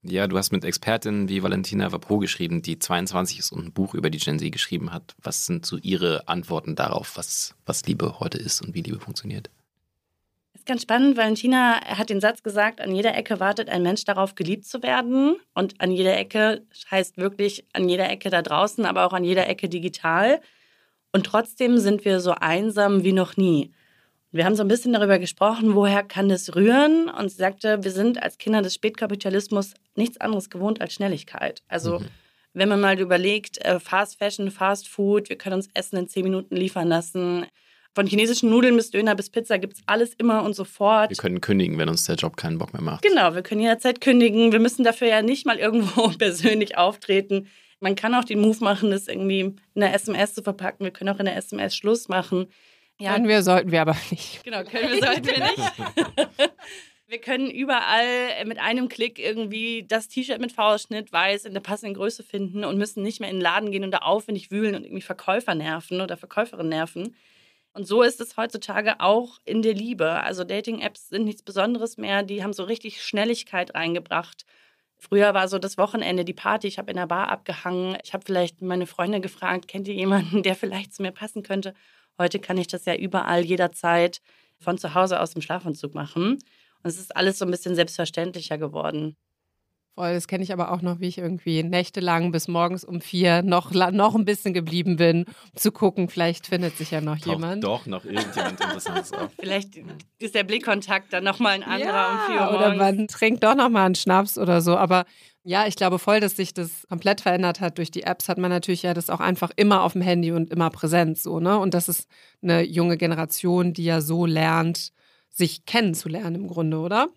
Ja, 0.02 0.28
du 0.28 0.38
hast 0.38 0.52
mit 0.52 0.64
Expertinnen 0.64 1.28
wie 1.28 1.44
Valentina 1.44 1.92
Vapro 1.92 2.20
geschrieben, 2.20 2.62
die 2.62 2.80
22 2.80 3.40
ist 3.40 3.52
und 3.52 3.66
ein 3.66 3.74
Buch 3.74 3.94
über 3.94 4.10
die 4.10 4.18
Gen 4.18 4.40
Z 4.40 4.52
geschrieben 4.52 4.94
hat. 4.94 5.16
Was 5.22 5.46
sind 5.46 5.66
so 5.66 5.78
ihre 5.78 6.28
Antworten 6.28 6.76
darauf, 6.76 7.18
was, 7.18 7.56
was 7.66 7.86
Liebe 7.86 8.20
heute 8.20 8.38
ist 8.38 8.62
und 8.62 8.74
wie 8.74 8.82
Liebe 8.82 9.00
funktioniert? 9.00 9.50
ist 10.60 10.66
ganz 10.66 10.82
spannend. 10.84 11.18
Valentina 11.18 11.82
hat 11.86 12.10
den 12.10 12.20
Satz 12.20 12.44
gesagt, 12.44 12.82
an 12.82 12.94
jeder 12.94 13.16
Ecke 13.16 13.40
wartet 13.40 13.70
ein 13.70 13.82
Mensch 13.82 14.04
darauf, 14.04 14.36
geliebt 14.36 14.66
zu 14.66 14.84
werden. 14.84 15.38
Und 15.54 15.80
an 15.80 15.92
jeder 15.92 16.18
Ecke 16.18 16.66
heißt 16.92 17.18
wirklich 17.18 17.66
an 17.74 17.88
jeder 17.88 18.10
Ecke 18.10 18.30
da 18.30 18.42
draußen, 18.42 18.86
aber 18.86 19.06
auch 19.06 19.14
an 19.14 19.24
jeder 19.24 19.48
Ecke 19.48 19.70
digital. 19.70 20.42
Und 21.12 21.26
trotzdem 21.26 21.78
sind 21.78 22.06
wir 22.06 22.20
so 22.20 22.32
einsam 22.32 23.04
wie 23.04 23.14
noch 23.14 23.38
nie. 23.38 23.72
Wir 24.32 24.46
haben 24.46 24.56
so 24.56 24.62
ein 24.62 24.68
bisschen 24.68 24.94
darüber 24.94 25.18
gesprochen, 25.18 25.74
woher 25.74 26.04
kann 26.04 26.30
das 26.30 26.56
rühren? 26.56 27.10
Und 27.10 27.30
sie 27.30 27.38
sagte, 27.38 27.84
wir 27.84 27.92
sind 27.92 28.22
als 28.22 28.38
Kinder 28.38 28.62
des 28.62 28.76
Spätkapitalismus 28.76 29.74
nichts 29.96 30.22
anderes 30.22 30.52
gewohnt 30.52 30.82
als 30.82 30.94
Schnelligkeit. 30.94 31.64
Also, 31.68 32.00
mhm. 32.00 32.06
wenn 32.54 32.70
man 32.70 32.80
mal 32.80 33.00
überlegt, 33.00 33.64
äh, 33.66 33.80
Fast 33.80 34.20
Fashion, 34.20 34.52
Fast 34.52 34.88
Food, 34.88 35.30
wir 35.30 35.38
können 35.38 35.56
uns 35.56 35.70
Essen 35.74 35.98
in 35.98 36.08
zehn 36.08 36.24
Minuten 36.24 36.56
liefern 36.56 36.88
lassen. 36.88 37.48
Von 37.96 38.06
chinesischen 38.06 38.52
Nudeln 38.52 38.76
bis 38.76 38.92
Döner 38.92 39.16
bis 39.16 39.32
Pizza 39.32 39.58
gibt 39.58 39.78
es 39.78 39.84
alles 39.88 40.14
immer 40.14 40.44
und 40.44 40.56
sofort. 40.56 41.10
Wir 41.10 41.18
können 41.18 41.42
kündigen, 41.42 41.80
wenn 41.80 41.90
uns 41.90 42.04
der 42.06 42.16
Job 42.16 42.38
keinen 42.38 42.60
Bock 42.60 42.72
mehr 42.72 42.84
macht. 42.84 43.02
Genau, 43.02 43.34
wir 43.34 43.42
können 43.42 43.62
jederzeit 43.62 44.00
kündigen. 44.00 44.52
Wir 44.52 44.60
müssen 44.60 44.84
dafür 44.84 45.08
ja 45.08 45.24
nicht 45.24 45.48
mal 45.48 45.58
irgendwo 45.58 46.08
persönlich 46.20 46.78
auftreten. 46.78 47.48
Man 47.80 47.96
kann 47.96 48.14
auch 48.14 48.26
den 48.26 48.42
Move 48.42 48.64
machen, 48.64 48.92
das 48.92 49.08
irgendwie 49.08 49.40
in 49.40 49.58
der 49.76 49.96
SMS 49.96 50.36
zu 50.36 50.44
verpacken. 50.44 50.84
Wir 50.84 50.92
können 50.92 51.10
auch 51.10 51.20
in 51.20 51.26
der 51.26 51.36
SMS 51.36 51.76
Schluss 51.76 52.10
machen. 52.10 52.48
Ja. 53.00 53.14
Können 53.14 53.28
wir, 53.28 53.44
sollten 53.44 53.72
wir 53.72 53.82
aber 53.82 53.96
nicht. 54.12 54.44
Genau, 54.44 54.64
können 54.64 54.92
wir, 54.92 55.00
sollten 55.00 55.26
wir 55.26 55.40
nicht. 55.40 55.74
wir 57.08 57.22
können 57.22 57.50
überall 57.50 58.46
mit 58.46 58.60
einem 58.60 58.90
Klick 58.90 59.18
irgendwie 59.20 59.86
das 59.88 60.10
T-Shirt 60.10 60.40
mit 60.40 60.52
V-Schnitt 60.52 61.12
weiß 61.12 61.46
in 61.46 61.54
der 61.54 61.62
passenden 61.62 61.96
Größe 61.96 62.24
finden 62.24 62.66
und 62.66 62.78
müssen 62.78 63.02
nicht 63.02 63.20
mehr 63.20 63.30
in 63.30 63.38
den 63.38 63.42
Laden 63.42 63.72
gehen 63.72 63.84
und 63.84 63.92
da 63.92 64.00
aufwendig 64.00 64.52
wühlen 64.52 64.76
und 64.76 64.84
irgendwie 64.84 65.02
Verkäufer 65.02 65.56
nerven 65.56 66.02
oder 66.02 66.18
Verkäuferin 66.18 66.70
nerven. 66.70 67.16
Und 67.74 67.88
so 67.88 68.02
ist 68.02 68.20
es 68.20 68.36
heutzutage 68.36 69.00
auch 69.00 69.40
in 69.46 69.62
der 69.62 69.74
Liebe. 69.74 70.22
Also 70.24 70.44
Dating-Apps 70.44 71.10
sind 71.10 71.24
nichts 71.24 71.44
Besonderes 71.44 71.98
mehr. 71.98 72.24
Die 72.24 72.44
haben 72.44 72.54
so 72.54 72.64
richtig 72.64 73.04
Schnelligkeit 73.04 73.76
reingebracht. 73.76 74.46
Früher 74.98 75.34
war 75.34 75.48
so 75.48 75.60
das 75.60 75.78
Wochenende 75.78 76.26
die 76.26 76.34
Party. 76.34 76.68
Ich 76.68 76.78
habe 76.78 76.92
in 76.92 76.98
der 76.98 77.08
Bar 77.08 77.30
abgehangen. 77.30 77.98
Ich 78.04 78.14
habe 78.14 78.26
vielleicht 78.26 78.62
meine 78.62 78.86
Freunde 78.86 79.22
gefragt, 79.22 79.70
kennt 79.70 79.88
ihr 79.88 79.94
jemanden, 79.94 80.44
der 80.44 80.56
vielleicht 80.56 80.94
zu 80.94 81.02
mir 81.02 81.12
passen 81.12 81.44
könnte? 81.44 81.74
Heute 82.20 82.40
kann 82.40 82.58
ich 82.58 82.68
das 82.68 82.86
ja 82.86 82.96
überall, 82.96 83.44
jederzeit 83.46 84.20
von 84.60 84.78
zu 84.78 84.94
Hause 84.94 85.22
aus 85.22 85.32
dem 85.32 85.42
Schlafanzug 85.42 85.96
machen. 85.96 86.34
Und 86.84 86.90
es 86.90 87.00
ist 87.00 87.16
alles 87.16 87.40
so 87.40 87.46
ein 87.46 87.52
bisschen 87.52 87.76
selbstverständlicher 87.76 88.58
geworden. 88.58 89.16
Voll, 89.96 90.14
das 90.14 90.30
kenne 90.30 90.44
ich 90.44 90.54
aber 90.54 90.72
auch 90.72 90.82
noch, 90.82 91.02
wie 91.02 91.08
ich 91.08 91.18
irgendwie 91.18 91.62
nächtelang 91.62 92.32
bis 92.32 92.48
morgens 92.48 92.86
um 92.86 93.02
vier 93.02 93.42
noch, 93.42 93.72
noch 93.72 94.16
ein 94.16 94.24
bisschen 94.24 94.54
geblieben 94.54 94.96
bin, 94.96 95.26
um 95.26 95.56
zu 95.56 95.74
gucken, 95.74 96.08
vielleicht 96.08 96.48
findet 96.48 96.78
sich 96.78 96.92
ja 96.92 97.02
noch 97.02 97.18
Taucht 97.18 97.26
jemand. 97.26 97.64
Doch, 97.66 97.86
noch 97.86 98.06
irgendjemand 98.06 98.62
Interessantes 98.62 99.12
auf. 99.12 99.30
Vielleicht 99.38 99.82
ist 100.20 100.36
der 100.36 100.46
Blickkontakt 100.46 101.12
dann 101.12 101.26
nochmal 101.26 101.54
ein 101.54 101.64
anderer 101.64 101.92
ja, 101.92 102.12
um 102.12 102.32
vier 102.32 102.42
Uhr 102.42 102.58
Oder 102.58 102.76
man 102.76 103.08
trinkt 103.10 103.44
doch 103.44 103.56
nochmal 103.56 103.88
einen 103.88 103.96
Schnaps 103.96 104.38
oder 104.38 104.62
so. 104.62 104.78
Aber 104.78 105.04
ja, 105.50 105.66
ich 105.66 105.76
glaube 105.76 105.98
voll, 105.98 106.20
dass 106.20 106.36
sich 106.36 106.54
das 106.54 106.86
komplett 106.90 107.22
verändert 107.22 107.60
hat. 107.60 107.80
Durch 107.80 107.90
die 107.90 108.04
Apps 108.04 108.30
hat 108.30 108.38
man 108.38 108.52
natürlich 108.52 108.84
ja 108.84 108.94
das 108.94 109.10
auch 109.10 109.20
einfach 109.20 109.50
immer 109.56 109.82
auf 109.82 109.94
dem 109.94 110.04
Handy 110.04 110.32
und 110.32 110.52
immer 110.52 110.70
präsent 110.70 111.18
so, 111.18 111.40
ne? 111.40 111.58
Und 111.58 111.74
das 111.74 111.90
ist 111.90 112.08
eine 112.44 112.62
junge 112.62 112.98
Generation, 112.98 113.74
die 113.74 113.84
ja 113.84 114.00
so 114.00 114.28
lernt, 114.28 114.92
sich 115.32 115.66
kennenzulernen 115.66 116.36
im 116.36 116.48
Grunde, 116.48 116.78
oder? 116.78 117.10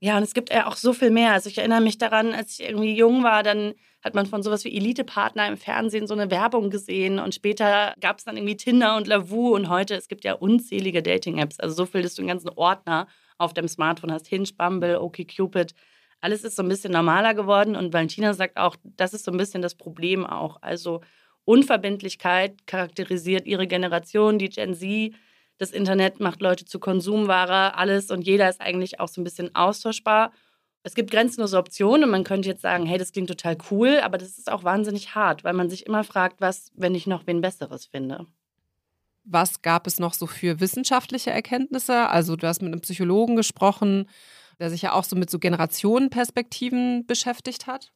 Ja, 0.00 0.16
und 0.16 0.22
es 0.22 0.32
gibt 0.32 0.50
ja 0.50 0.66
auch 0.66 0.76
so 0.76 0.94
viel 0.94 1.10
mehr. 1.10 1.32
Also 1.32 1.50
ich 1.50 1.58
erinnere 1.58 1.82
mich 1.82 1.98
daran, 1.98 2.32
als 2.32 2.58
ich 2.58 2.66
irgendwie 2.66 2.96
jung 2.96 3.22
war, 3.22 3.42
dann 3.42 3.74
hat 4.02 4.14
man 4.14 4.24
von 4.24 4.42
sowas 4.42 4.64
wie 4.64 4.74
Elite-Partner 4.74 5.46
im 5.46 5.58
Fernsehen 5.58 6.06
so 6.06 6.14
eine 6.14 6.30
Werbung 6.30 6.70
gesehen 6.70 7.18
und 7.18 7.34
später 7.34 7.92
gab 8.00 8.16
es 8.16 8.24
dann 8.24 8.38
irgendwie 8.38 8.56
Tinder 8.56 8.96
und 8.96 9.06
Lavu 9.06 9.54
und 9.54 9.68
heute, 9.68 9.94
es 9.94 10.08
gibt 10.08 10.24
ja 10.24 10.32
unzählige 10.32 11.02
Dating-Apps. 11.02 11.60
Also 11.60 11.74
so 11.74 11.84
viel, 11.84 12.00
dass 12.00 12.14
du 12.14 12.22
einen 12.22 12.28
ganzen 12.28 12.48
Ordner 12.48 13.08
auf 13.36 13.52
deinem 13.52 13.68
Smartphone 13.68 14.12
hast. 14.12 14.26
Hinge, 14.26 14.48
Bumble, 14.56 14.98
OkCupid. 15.02 15.74
Alles 16.20 16.44
ist 16.44 16.56
so 16.56 16.62
ein 16.62 16.68
bisschen 16.68 16.92
normaler 16.92 17.34
geworden 17.34 17.76
und 17.76 17.92
Valentina 17.92 18.34
sagt 18.34 18.56
auch, 18.56 18.76
das 18.82 19.14
ist 19.14 19.24
so 19.24 19.30
ein 19.30 19.36
bisschen 19.36 19.62
das 19.62 19.74
Problem 19.74 20.26
auch. 20.26 20.60
Also 20.62 21.00
Unverbindlichkeit 21.44 22.66
charakterisiert 22.66 23.46
ihre 23.46 23.66
Generation, 23.66 24.38
die 24.38 24.48
Gen 24.48 24.74
Z 24.74 25.14
das 25.58 25.72
Internet 25.72 26.20
macht 26.20 26.40
Leute 26.40 26.64
zu 26.64 26.78
Konsumware, 26.78 27.74
alles 27.74 28.10
und 28.10 28.22
jeder 28.22 28.48
ist 28.48 28.60
eigentlich 28.60 29.00
auch 29.00 29.08
so 29.08 29.20
ein 29.20 29.24
bisschen 29.24 29.54
austauschbar. 29.54 30.32
Es 30.84 30.94
gibt 30.94 31.10
grenzenlose 31.10 31.58
Optionen 31.58 32.04
und 32.04 32.10
man 32.10 32.22
könnte 32.22 32.48
jetzt 32.48 32.62
sagen, 32.62 32.86
hey, 32.86 32.96
das 32.96 33.12
klingt 33.12 33.28
total 33.28 33.58
cool, 33.70 33.98
aber 34.00 34.16
das 34.16 34.38
ist 34.38 34.50
auch 34.50 34.62
wahnsinnig 34.62 35.16
hart, 35.16 35.42
weil 35.42 35.52
man 35.52 35.68
sich 35.68 35.84
immer 35.86 36.04
fragt, 36.04 36.40
was, 36.40 36.70
wenn 36.74 36.94
ich 36.94 37.08
noch 37.08 37.26
wen 37.26 37.40
Besseres 37.40 37.86
finde. 37.86 38.26
Was 39.24 39.60
gab 39.60 39.86
es 39.86 39.98
noch 39.98 40.14
so 40.14 40.26
für 40.26 40.60
wissenschaftliche 40.60 41.30
Erkenntnisse? 41.30 42.08
Also 42.08 42.36
du 42.36 42.46
hast 42.46 42.62
mit 42.62 42.72
einem 42.72 42.80
Psychologen 42.80 43.36
gesprochen, 43.36 44.08
der 44.58 44.70
sich 44.70 44.82
ja 44.82 44.92
auch 44.92 45.04
so 45.04 45.16
mit 45.16 45.30
so 45.30 45.38
Generationenperspektiven 45.38 47.06
beschäftigt 47.06 47.66
hat. 47.66 47.92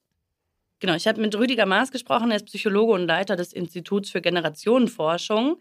Genau, 0.80 0.94
ich 0.94 1.06
habe 1.06 1.20
mit 1.20 1.34
Rüdiger 1.36 1.66
Maas 1.66 1.92
gesprochen, 1.92 2.30
er 2.30 2.38
ist 2.38 2.46
Psychologe 2.46 2.92
und 2.92 3.06
Leiter 3.06 3.36
des 3.36 3.52
Instituts 3.52 4.10
für 4.10 4.20
Generationenforschung. 4.20 5.60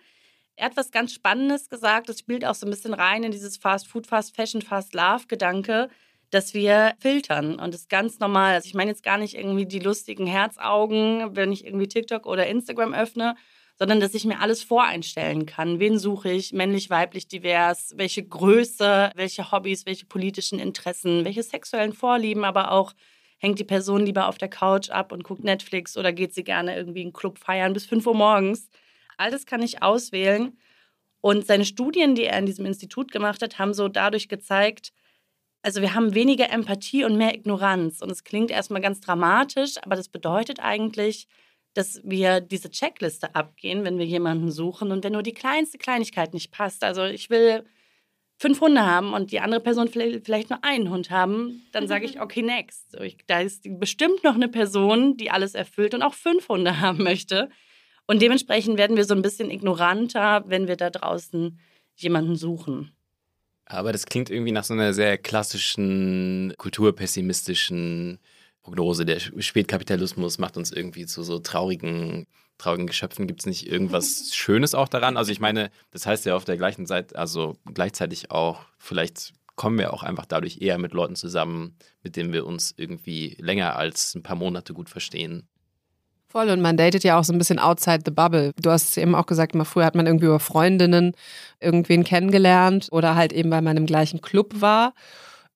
Er 0.56 0.65
hat 0.65 0.77
was 0.77 0.92
ganz 0.92 1.13
Spannendes 1.13 1.69
gesagt, 1.69 2.09
das 2.09 2.19
spielt 2.19 2.44
auch 2.44 2.56
so 2.56 2.65
ein 2.65 2.71
bisschen 2.71 2.94
rein 2.94 3.24
in 3.24 3.31
dieses 3.31 3.57
Fast 3.57 3.88
Food, 3.88 4.07
Fast 4.07 4.36
Fashion, 4.36 4.62
Fast 4.62 4.94
Love 4.94 5.27
Gedanke, 5.27 5.89
dass 6.31 6.53
wir 6.53 6.94
filtern 7.00 7.59
und 7.59 7.74
das 7.74 7.81
ist 7.81 7.89
ganz 7.89 8.19
normal. 8.19 8.56
Also 8.56 8.68
ich 8.68 8.74
meine 8.74 8.89
jetzt 8.89 9.03
gar 9.03 9.18
nicht 9.18 9.36
irgendwie 9.36 9.65
die 9.65 9.80
lustigen 9.80 10.25
Herzaugen, 10.25 11.36
wenn 11.36 11.51
ich 11.51 11.65
irgendwie 11.65 11.88
TikTok 11.88 12.25
oder 12.25 12.48
Instagram 12.48 12.94
öffne, 12.94 13.36
sondern 13.81 14.00
dass 14.00 14.13
ich 14.13 14.25
mir 14.25 14.39
alles 14.39 14.62
voreinstellen 14.62 15.48
kann. 15.48 15.80
Wen 15.80 15.98
suche 15.98 16.30
ich? 16.30 16.54
Männlich, 16.54 16.92
weiblich, 16.92 17.28
divers? 17.28 17.94
Welche 17.95 18.22
Größe? 18.22 19.12
Welche 19.16 19.51
Hobbys? 19.51 19.88
Welche 19.88 20.06
politischen 20.06 20.60
Interessen? 20.60 21.25
Welche 21.25 21.41
sexuellen 21.41 21.91
Vorlieben? 21.91 22.46
Aber 22.46 22.74
auch 22.74 22.94
hängt 23.39 23.58
die 23.58 23.63
Person 23.63 24.06
lieber 24.06 24.27
auf 24.27 24.38
der 24.38 24.50
Couch 24.50 24.91
ab 24.91 25.12
und 25.12 25.24
guckt 25.24 25.44
Netflix 25.44 25.98
oder 25.98 26.13
geht 26.13 26.36
sie 26.36 26.44
gerne 26.44 26.77
irgendwie 26.77 27.01
in 27.01 27.08
einen 27.08 27.13
Club 27.13 27.39
feiern 27.39 27.74
bis 27.74 27.88
5 27.88 28.06
Uhr 28.06 28.13
morgens? 28.13 28.70
All 29.17 29.32
das 29.32 29.48
kann 29.48 29.63
ich 29.63 29.82
auswählen. 29.82 30.60
Und 31.20 31.48
seine 31.48 31.65
Studien, 31.65 32.13
die 32.13 32.25
er 32.25 32.38
in 32.38 32.46
diesem 32.46 32.67
Institut 32.67 33.12
gemacht 33.12 33.41
hat, 33.41 33.58
haben 33.58 33.74
so 33.74 33.88
dadurch 33.88 34.29
gezeigt, 34.29 34.94
also 35.63 35.82
wir 35.82 35.96
haben 35.96 36.13
weniger 36.13 36.51
Empathie 36.51 37.03
und 37.03 37.17
mehr 37.17 37.34
Ignoranz. 37.34 38.03
Und 38.03 38.12
es 38.12 38.24
klingt 38.24 38.51
erstmal 38.51 38.82
ganz 38.84 39.00
dramatisch, 39.00 39.77
aber 39.82 39.96
das 39.96 40.08
bedeutet 40.08 40.60
eigentlich, 40.60 41.27
dass 41.74 42.01
wir 42.04 42.42
diese 42.42 42.70
Checkliste 42.70 43.34
abgehen, 43.36 43.84
wenn 43.84 43.98
wir 43.98 44.06
jemanden 44.06 44.51
suchen 44.51 44.92
und 44.92 45.04
wenn 45.04 45.13
nur 45.13 45.24
die 45.24 45.34
kleinste 45.34 45.78
Kleinigkeit 45.78 46.34
nicht 46.34 46.51
passt. 46.51 46.84
Also 46.84 47.06
ich 47.06 47.30
will 47.30 47.63
fünf 48.38 48.60
Hunde 48.60 48.86
haben 48.86 49.13
und 49.13 49.32
die 49.32 49.40
andere 49.40 49.62
Person 49.62 49.88
vielleicht 49.88 50.50
nur 50.50 50.63
einen 50.63 50.90
Hund 50.90 51.12
haben, 51.12 51.62
dann 51.72 51.88
sage 51.88 52.06
ich, 52.06 52.20
okay, 52.22 52.42
next. 52.42 52.98
da 53.28 53.40
ist 53.40 53.68
bestimmt 53.80 54.24
noch 54.24 54.36
eine 54.36 54.48
Person, 54.48 55.16
die 55.16 55.30
alles 55.30 55.54
erfüllt 55.54 55.94
und 55.94 56.01
auch 56.01 56.16
fünf 56.16 56.50
Hunde 56.50 56.80
haben 56.82 57.04
möchte. 57.04 57.50
Und 58.08 58.22
dementsprechend 58.22 58.78
werden 58.78 58.98
wir 58.98 59.06
so 59.06 59.13
ein 59.13 59.22
bisschen 59.22 59.51
ignoranter, 59.51 60.44
wenn 60.48 60.68
wir 60.68 60.75
da 60.75 60.90
draußen 60.90 61.60
jemanden 61.96 62.36
suchen. 62.36 62.92
Aber 63.66 63.94
das 63.94 64.06
klingt 64.06 64.30
irgendwie 64.30 64.51
nach 64.51 64.66
so 64.66 64.74
einer 64.74 64.94
sehr 64.94 65.18
klassischen, 65.18 66.54
kulturpessimistischen 66.58 68.20
Prognose. 68.63 69.06
Der 69.06 69.20
Spätkapitalismus 69.20 70.38
macht 70.38 70.58
uns 70.58 70.72
irgendwie 70.72 71.06
zu 71.06 71.24
so 71.24 71.39
traurigen, 71.39 72.27
traurigen 72.58 72.88
Geschöpfen. 72.88 73.27
Gibt 73.27 73.41
es 73.41 73.46
nicht 73.46 73.68
irgendwas 73.68 74.30
Schönes 74.34 74.75
auch 74.75 74.88
daran? 74.88 75.18
Also 75.18 75.32
ich 75.32 75.39
meine, 75.39 75.72
das 75.91 76.06
heißt 76.06 76.25
ja 76.25 76.36
auf 76.36 76.46
der 76.46 76.58
gleichen 76.58 76.86
Seite, 76.86 77.18
also 77.18 77.58
gleichzeitig 77.74 78.32
auch, 78.32 78.62
vielleicht 78.77 79.34
kommen 79.56 79.77
wir 79.77 79.94
auch 79.94 80.03
einfach 80.03 80.25
dadurch 80.25 80.62
eher 80.62 80.77
mit 80.77 80.94
Leuten 80.94 81.15
zusammen, 81.15 81.75
mit 82.03 82.15
denen 82.15 82.34
wir 82.34 82.46
uns 82.46 82.74
irgendwie 82.77 83.36
länger 83.39 83.75
als 83.75 84.15
ein 84.15 84.24
paar 84.24 84.36
Monate 84.36 84.74
gut 84.74 84.89
verstehen. 84.89 85.48
Voll, 86.32 86.50
und 86.50 86.62
man 86.62 86.77
datet 86.77 87.03
ja 87.03 87.20
auch 87.20 87.25
so 87.25 87.34
ein 87.34 87.38
bisschen 87.38 87.60
outside 87.60 88.03
the 88.06 88.12
bubble. 88.12 88.53
Du 88.62 88.72
hast 88.72 88.89
es 88.89 88.98
eben 88.98 89.15
auch 89.15 89.25
gesagt, 89.25 89.53
mal 89.53 89.65
früher 89.65 89.84
hat 89.84 89.96
man 89.96 90.08
irgendwie 90.08 90.27
über 90.27 90.39
Freundinnen 90.39 91.12
irgendwen 91.60 92.06
kennengelernt 92.06 92.88
oder 92.91 93.15
halt 93.15 93.34
eben, 93.34 93.51
weil 93.51 93.62
man 93.62 93.75
im 93.75 93.86
gleichen 93.86 94.22
Club 94.22 94.62
war. 94.62 94.94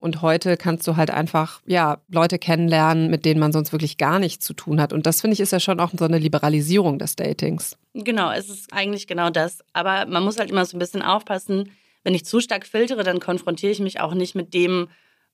Und 0.06 0.22
heute 0.22 0.56
kannst 0.56 0.86
du 0.86 0.94
halt 0.94 1.10
einfach, 1.10 1.60
ja, 1.66 2.00
Leute 2.08 2.38
kennenlernen, 2.38 3.10
mit 3.10 3.24
denen 3.24 3.40
man 3.40 3.50
sonst 3.50 3.72
wirklich 3.72 3.98
gar 3.98 4.20
nichts 4.20 4.46
zu 4.46 4.54
tun 4.54 4.80
hat. 4.80 4.92
Und 4.92 5.04
das 5.04 5.20
finde 5.20 5.34
ich 5.34 5.40
ist 5.40 5.50
ja 5.50 5.58
schon 5.58 5.80
auch 5.80 5.90
so 5.98 6.04
eine 6.04 6.20
Liberalisierung 6.20 7.00
des 7.00 7.16
Datings. 7.16 7.76
Genau, 7.92 8.30
es 8.30 8.48
ist 8.48 8.72
eigentlich 8.72 9.08
genau 9.08 9.30
das. 9.30 9.64
Aber 9.72 10.06
man 10.06 10.22
muss 10.22 10.38
halt 10.38 10.48
immer 10.48 10.64
so 10.64 10.76
ein 10.76 10.78
bisschen 10.78 11.02
aufpassen, 11.02 11.72
wenn 12.04 12.14
ich 12.14 12.24
zu 12.24 12.38
stark 12.38 12.68
filtere, 12.68 13.02
dann 13.02 13.18
konfrontiere 13.18 13.72
ich 13.72 13.80
mich 13.80 13.98
auch 13.98 14.14
nicht 14.14 14.36
mit 14.36 14.54
dem, 14.54 14.86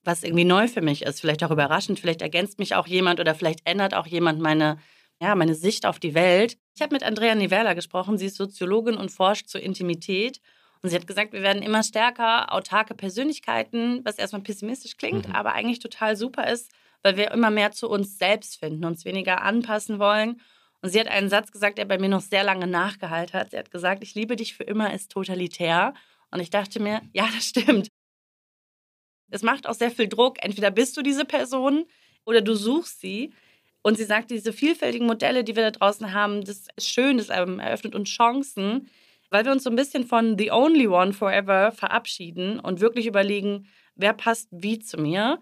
was 0.03 0.23
irgendwie 0.23 0.43
neu 0.43 0.67
für 0.67 0.81
mich 0.81 1.03
ist, 1.03 1.21
vielleicht 1.21 1.43
auch 1.43 1.51
überraschend, 1.51 1.99
vielleicht 1.99 2.23
ergänzt 2.23 2.57
mich 2.57 2.73
auch 2.73 2.87
jemand 2.87 3.19
oder 3.19 3.35
vielleicht 3.35 3.59
ändert 3.65 3.93
auch 3.93 4.07
jemand 4.07 4.39
meine, 4.39 4.79
ja, 5.21 5.35
meine 5.35 5.53
Sicht 5.53 5.85
auf 5.85 5.99
die 5.99 6.15
Welt. 6.15 6.57
Ich 6.73 6.81
habe 6.81 6.95
mit 6.95 7.03
Andrea 7.03 7.35
Nivella 7.35 7.75
gesprochen, 7.75 8.17
sie 8.17 8.25
ist 8.25 8.37
Soziologin 8.37 8.95
und 8.95 9.11
forscht 9.11 9.49
zur 9.49 9.61
Intimität. 9.61 10.41
Und 10.83 10.89
sie 10.89 10.97
hat 10.97 11.07
gesagt, 11.07 11.31
wir 11.31 11.41
werden 11.41 11.63
immer 11.63 11.81
stärker 11.81 12.51
autarke 12.53 12.93
Persönlichkeiten, 12.93 14.01
was 14.03 14.17
erstmal 14.17 14.41
pessimistisch 14.41 14.97
klingt, 14.97 15.29
mhm. 15.29 15.35
aber 15.35 15.53
eigentlich 15.53 15.79
total 15.79 16.17
super 16.17 16.47
ist, 16.47 16.71
weil 17.03 17.15
wir 17.15 17.31
immer 17.31 17.49
mehr 17.49 17.71
zu 17.71 17.89
uns 17.89 18.19
selbst 18.19 18.59
finden, 18.59 18.83
uns 18.83 19.05
weniger 19.05 19.41
anpassen 19.41 19.97
wollen. 19.97 20.41
Und 20.81 20.89
sie 20.89 20.99
hat 20.99 21.07
einen 21.07 21.29
Satz 21.29 21.53
gesagt, 21.53 21.77
der 21.77 21.85
bei 21.85 21.97
mir 21.97 22.09
noch 22.09 22.21
sehr 22.21 22.43
lange 22.43 22.67
nachgehalten 22.67 23.39
hat. 23.39 23.51
Sie 23.51 23.57
hat 23.57 23.71
gesagt, 23.71 24.03
ich 24.03 24.13
liebe 24.13 24.35
dich 24.35 24.53
für 24.55 24.63
immer 24.63 24.93
ist 24.93 25.09
totalitär. 25.09 25.93
Und 26.31 26.41
ich 26.41 26.49
dachte 26.49 26.81
mir, 26.81 27.01
ja, 27.13 27.29
das 27.33 27.45
stimmt. 27.45 27.87
Es 29.31 29.41
macht 29.41 29.67
auch 29.67 29.73
sehr 29.73 29.89
viel 29.89 30.09
Druck. 30.09 30.43
Entweder 30.43 30.69
bist 30.69 30.97
du 30.97 31.01
diese 31.01 31.23
Person 31.23 31.85
oder 32.25 32.41
du 32.41 32.55
suchst 32.55 32.99
sie. 32.99 33.33
Und 33.83 33.97
sie 33.97 34.03
sagt, 34.03 34.31
diese 34.31 34.51
vielfältigen 34.51 35.07
Modelle, 35.07 35.45
die 35.45 35.55
wir 35.55 35.63
da 35.63 35.71
draußen 35.71 36.13
haben, 36.13 36.43
das 36.43 36.67
ist 36.75 36.89
schön, 36.89 37.17
das 37.17 37.29
eröffnet 37.29 37.95
uns 37.95 38.09
Chancen, 38.09 38.89
weil 39.33 39.45
wir 39.45 39.51
uns 39.51 39.63
so 39.63 39.71
ein 39.71 39.75
bisschen 39.75 40.05
von 40.05 40.37
The 40.37 40.51
Only 40.51 40.87
One 40.87 41.11
Forever 41.11 41.71
verabschieden 41.71 42.59
und 42.59 42.81
wirklich 42.81 43.07
überlegen, 43.07 43.65
wer 43.95 44.13
passt 44.13 44.47
wie 44.51 44.77
zu 44.77 44.97
mir. 44.97 45.39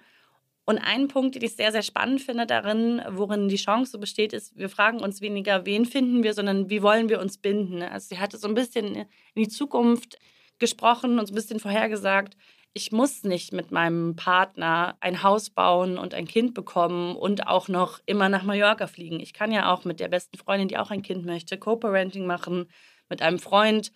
Und 0.63 0.77
ein 0.77 1.09
Punkt, 1.09 1.35
den 1.35 1.43
ich 1.43 1.57
sehr, 1.57 1.73
sehr 1.73 1.81
spannend 1.81 2.21
finde 2.21 2.45
darin, 2.45 3.01
worin 3.09 3.49
die 3.49 3.57
Chance 3.57 3.91
so 3.91 3.99
besteht, 3.99 4.31
ist, 4.31 4.55
wir 4.55 4.69
fragen 4.69 5.01
uns 5.01 5.19
weniger, 5.19 5.65
wen 5.65 5.85
finden 5.85 6.23
wir, 6.23 6.33
sondern 6.33 6.69
wie 6.69 6.81
wollen 6.81 7.09
wir 7.09 7.19
uns 7.19 7.37
binden. 7.37 7.83
Also 7.83 8.15
sie 8.15 8.19
hatte 8.19 8.37
so 8.37 8.47
ein 8.47 8.53
bisschen 8.53 8.95
in 8.95 9.05
die 9.35 9.49
Zukunft 9.49 10.17
gesprochen 10.57 11.19
und 11.19 11.27
so 11.27 11.33
ein 11.33 11.35
bisschen 11.35 11.59
vorhergesagt, 11.59 12.37
ich 12.73 12.93
muss 12.93 13.23
nicht 13.23 13.51
mit 13.51 13.71
meinem 13.71 14.15
Partner 14.15 14.95
ein 15.01 15.23
Haus 15.23 15.49
bauen 15.49 15.97
und 15.97 16.13
ein 16.13 16.25
Kind 16.25 16.53
bekommen 16.53 17.17
und 17.17 17.47
auch 17.47 17.67
noch 17.67 17.99
immer 18.05 18.29
nach 18.29 18.43
Mallorca 18.43 18.87
fliegen. 18.87 19.19
Ich 19.19 19.33
kann 19.33 19.51
ja 19.51 19.73
auch 19.73 19.83
mit 19.83 19.99
der 19.99 20.07
besten 20.07 20.37
Freundin, 20.37 20.69
die 20.69 20.77
auch 20.77 20.91
ein 20.91 21.01
Kind 21.01 21.25
möchte, 21.25 21.57
Co-Parenting 21.57 22.25
machen, 22.25 22.67
mit 23.11 23.21
einem 23.21 23.37
Freund 23.37 23.91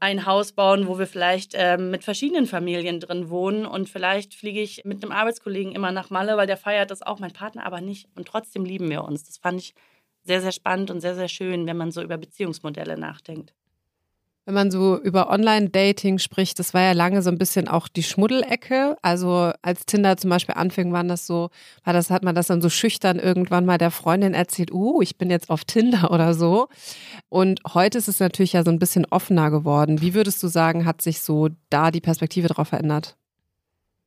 ein 0.00 0.26
Haus 0.26 0.52
bauen, 0.52 0.88
wo 0.88 0.98
wir 0.98 1.06
vielleicht 1.06 1.54
äh, 1.54 1.76
mit 1.76 2.02
verschiedenen 2.02 2.46
Familien 2.46 2.98
drin 2.98 3.28
wohnen 3.28 3.66
und 3.66 3.88
vielleicht 3.88 4.34
fliege 4.34 4.60
ich 4.60 4.84
mit 4.84 5.04
einem 5.04 5.12
Arbeitskollegen 5.12 5.72
immer 5.72 5.92
nach 5.92 6.10
Malle, 6.10 6.36
weil 6.36 6.48
der 6.48 6.56
feiert 6.56 6.90
das 6.90 7.02
auch, 7.02 7.20
mein 7.20 7.32
Partner 7.32 7.64
aber 7.64 7.80
nicht. 7.80 8.08
Und 8.16 8.26
trotzdem 8.26 8.64
lieben 8.64 8.90
wir 8.90 9.04
uns. 9.04 9.22
Das 9.24 9.36
fand 9.36 9.60
ich 9.60 9.74
sehr, 10.24 10.40
sehr 10.40 10.50
spannend 10.50 10.90
und 10.90 11.00
sehr, 11.00 11.14
sehr 11.14 11.28
schön, 11.28 11.66
wenn 11.66 11.76
man 11.76 11.92
so 11.92 12.02
über 12.02 12.18
Beziehungsmodelle 12.18 12.98
nachdenkt. 12.98 13.54
Wenn 14.44 14.54
man 14.54 14.72
so 14.72 15.00
über 15.00 15.30
Online-Dating 15.30 16.18
spricht, 16.18 16.58
das 16.58 16.74
war 16.74 16.82
ja 16.82 16.92
lange 16.92 17.22
so 17.22 17.30
ein 17.30 17.38
bisschen 17.38 17.68
auch 17.68 17.86
die 17.86 18.02
Schmuddelecke. 18.02 18.96
Also 19.00 19.52
als 19.62 19.86
Tinder 19.86 20.16
zum 20.16 20.30
Beispiel 20.30 20.56
anfing, 20.56 20.92
waren 20.92 21.06
das 21.06 21.28
so, 21.28 21.50
war 21.84 21.92
das, 21.92 22.10
hat 22.10 22.24
man 22.24 22.34
das 22.34 22.48
dann 22.48 22.60
so 22.60 22.68
schüchtern 22.68 23.20
irgendwann 23.20 23.64
mal 23.64 23.78
der 23.78 23.92
Freundin 23.92 24.34
erzählt, 24.34 24.72
uh, 24.72 25.00
ich 25.00 25.16
bin 25.16 25.30
jetzt 25.30 25.48
auf 25.48 25.64
Tinder 25.64 26.10
oder 26.12 26.34
so. 26.34 26.68
Und 27.28 27.60
heute 27.72 27.98
ist 27.98 28.08
es 28.08 28.18
natürlich 28.18 28.54
ja 28.54 28.64
so 28.64 28.72
ein 28.72 28.80
bisschen 28.80 29.06
offener 29.10 29.52
geworden. 29.52 30.00
Wie 30.00 30.14
würdest 30.14 30.42
du 30.42 30.48
sagen, 30.48 30.86
hat 30.86 31.02
sich 31.02 31.20
so 31.20 31.48
da 31.70 31.92
die 31.92 32.00
Perspektive 32.00 32.48
darauf 32.48 32.68
verändert? 32.68 33.16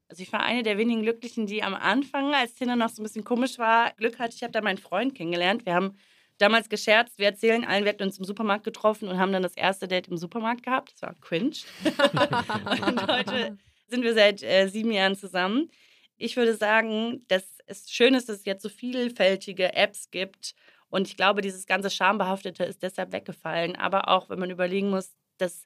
Also 0.10 0.22
ich 0.22 0.34
war 0.34 0.44
eine 0.44 0.63
der 0.63 0.77
wenigen 0.77 1.01
Glücklichen, 1.01 1.48
die 1.48 1.63
am 1.63 1.74
Anfang, 1.74 2.34
als 2.34 2.56
Tinder 2.56 2.75
noch 2.75 2.89
so 2.89 3.01
ein 3.01 3.06
bisschen 3.06 3.24
komisch 3.24 3.58
war, 3.58 3.92
Glück 3.98 4.20
hatte. 4.20 4.36
Ich 4.36 4.44
habe 4.44 4.51
da 4.51 4.62
meinen 4.62 4.77
Freund 4.77 5.15
kennengelernt. 5.15 5.65
Wir 5.65 5.75
haben 5.75 5.96
damals 6.38 6.70
gescherzt, 6.70 7.18
wir 7.18 7.27
erzählen 7.27 7.63
allen, 7.63 7.84
wir 7.84 7.92
hätten 7.92 8.04
uns 8.04 8.18
im 8.20 8.25
Supermarkt 8.25 8.63
getroffen 8.63 9.08
und 9.08 9.18
haben 9.18 9.32
dann 9.32 9.44
das 9.44 9.56
erste 9.56 9.88
Date 9.88 10.08
im 10.08 10.18
Supermarkt 10.18 10.63
gehabt. 10.63 10.94
Das 10.94 11.01
war 11.01 11.15
cringe. 11.22 11.56
und 12.88 13.08
heute 13.08 13.58
sind 13.88 14.04
wir 14.04 14.13
seit 14.13 14.44
äh, 14.44 14.68
sieben 14.68 14.92
Jahren 14.92 15.15
zusammen. 15.15 15.70
Ich 16.18 16.38
würde 16.38 16.56
sagen, 16.56 17.25
dass 17.27 17.44
es 17.68 17.89
schön 17.92 18.13
ist, 18.13 18.30
dass 18.30 18.38
es 18.39 18.46
jetzt 18.46 18.63
so 18.63 18.70
vielfältige 18.70 19.74
Apps 19.74 20.12
gibt. 20.12 20.56
Und 20.89 21.08
ich 21.08 21.18
glaube, 21.18 21.42
dieses 21.42 21.65
ganze 21.65 21.89
Schambehaftete 21.89 22.63
ist 22.63 22.84
deshalb 22.84 23.12
weggefallen. 23.12 23.75
Aber 23.75 24.10
auch, 24.10 24.30
wenn 24.30 24.39
man 24.39 24.50
überlegen 24.50 24.89
muss, 24.89 25.15
dass 25.38 25.65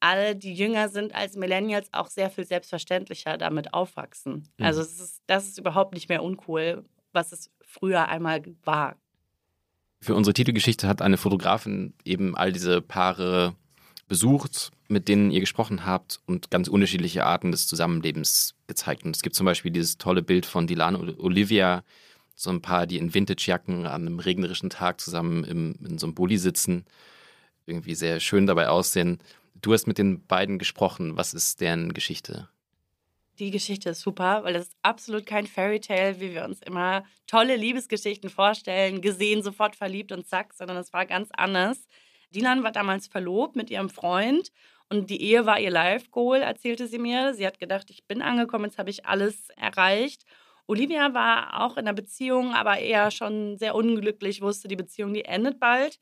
alle, 0.00 0.36
die 0.36 0.54
jünger 0.54 0.88
sind 0.90 1.14
als 1.14 1.34
Millennials, 1.34 1.88
auch 1.92 2.08
sehr 2.08 2.30
viel 2.30 2.44
selbstverständlicher 2.44 3.38
damit 3.38 3.72
aufwachsen. 3.72 4.48
Mhm. 4.58 4.64
Also 4.64 4.82
ist, 4.82 5.22
das 5.26 5.48
ist 5.48 5.58
überhaupt 5.58 5.94
nicht 5.94 6.08
mehr 6.08 6.22
uncool, 6.22 6.84
was 7.12 7.32
es 7.32 7.50
früher 7.62 8.08
einmal 8.08 8.42
war. 8.64 8.96
Für 10.04 10.14
unsere 10.14 10.34
Titelgeschichte 10.34 10.86
hat 10.86 11.00
eine 11.00 11.16
Fotografin 11.16 11.94
eben 12.04 12.36
all 12.36 12.52
diese 12.52 12.82
Paare 12.82 13.54
besucht, 14.06 14.70
mit 14.86 15.08
denen 15.08 15.30
ihr 15.30 15.40
gesprochen 15.40 15.86
habt 15.86 16.20
und 16.26 16.50
ganz 16.50 16.68
unterschiedliche 16.68 17.24
Arten 17.24 17.52
des 17.52 17.66
Zusammenlebens 17.66 18.54
gezeigt. 18.66 19.06
Und 19.06 19.16
es 19.16 19.22
gibt 19.22 19.34
zum 19.34 19.46
Beispiel 19.46 19.70
dieses 19.70 19.96
tolle 19.96 20.20
Bild 20.20 20.44
von 20.44 20.66
Dilan 20.66 20.94
und 20.94 21.18
Olivia, 21.18 21.84
so 22.34 22.50
ein 22.50 22.60
Paar, 22.60 22.86
die 22.86 22.98
in 22.98 23.14
Vintagejacken 23.14 23.86
an 23.86 24.02
einem 24.02 24.18
regnerischen 24.18 24.68
Tag 24.68 25.00
zusammen 25.00 25.42
im, 25.42 25.74
in 25.82 25.96
so 25.96 26.06
einem 26.06 26.14
Bulli 26.14 26.36
sitzen, 26.36 26.84
irgendwie 27.64 27.94
sehr 27.94 28.20
schön 28.20 28.46
dabei 28.46 28.68
aussehen. 28.68 29.20
Du 29.54 29.72
hast 29.72 29.86
mit 29.86 29.96
den 29.96 30.26
beiden 30.26 30.58
gesprochen. 30.58 31.16
Was 31.16 31.32
ist 31.32 31.62
deren 31.62 31.94
Geschichte? 31.94 32.50
Die 33.40 33.50
Geschichte 33.50 33.90
ist 33.90 34.00
super, 34.00 34.44
weil 34.44 34.52
das 34.52 34.66
ist 34.66 34.76
absolut 34.82 35.26
kein 35.26 35.48
Fairy 35.48 35.80
Tale, 35.80 36.20
wie 36.20 36.32
wir 36.34 36.44
uns 36.44 36.62
immer 36.62 37.04
tolle 37.26 37.56
Liebesgeschichten 37.56 38.30
vorstellen, 38.30 39.00
gesehen, 39.00 39.42
sofort 39.42 39.74
verliebt 39.74 40.12
und 40.12 40.26
zack, 40.26 40.54
sondern 40.54 40.76
es 40.76 40.92
war 40.92 41.04
ganz 41.04 41.30
anders. 41.32 41.88
Dilan 42.30 42.62
war 42.62 42.70
damals 42.70 43.08
verlobt 43.08 43.56
mit 43.56 43.70
ihrem 43.70 43.90
Freund 43.90 44.52
und 44.88 45.10
die 45.10 45.20
Ehe 45.20 45.46
war 45.46 45.58
ihr 45.58 45.70
Life-Goal, 45.70 46.42
erzählte 46.42 46.86
sie 46.86 46.98
mir. 46.98 47.34
Sie 47.34 47.44
hat 47.44 47.58
gedacht, 47.58 47.90
ich 47.90 48.06
bin 48.06 48.22
angekommen, 48.22 48.66
jetzt 48.66 48.78
habe 48.78 48.90
ich 48.90 49.04
alles 49.06 49.48
erreicht. 49.56 50.24
Olivia 50.66 51.12
war 51.12 51.60
auch 51.60 51.72
in 51.72 51.88
einer 51.88 51.92
Beziehung, 51.92 52.54
aber 52.54 52.78
eher 52.78 53.10
schon 53.10 53.58
sehr 53.58 53.74
unglücklich, 53.74 54.42
wusste, 54.42 54.68
die 54.68 54.76
Beziehung, 54.76 55.12
die 55.12 55.24
endet 55.24 55.58
bald 55.58 55.98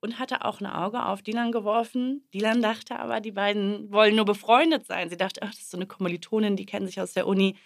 und 0.00 0.18
hatte 0.18 0.44
auch 0.44 0.60
ein 0.60 0.66
Auge 0.66 1.04
auf 1.04 1.22
Dilan 1.22 1.52
geworfen. 1.52 2.24
Dilan 2.32 2.62
dachte 2.62 2.98
aber, 2.98 3.20
die 3.20 3.32
beiden 3.32 3.92
wollen 3.92 4.16
nur 4.16 4.24
befreundet 4.24 4.86
sein. 4.86 5.10
Sie 5.10 5.16
dachte, 5.16 5.42
ach, 5.42 5.50
das 5.50 5.60
ist 5.60 5.70
so 5.70 5.76
eine 5.76 5.86
Kommilitonin, 5.86 6.56
die 6.56 6.66
kennen 6.66 6.86
sich 6.86 7.00
aus 7.00 7.12
der 7.12 7.26
Uni, 7.26 7.56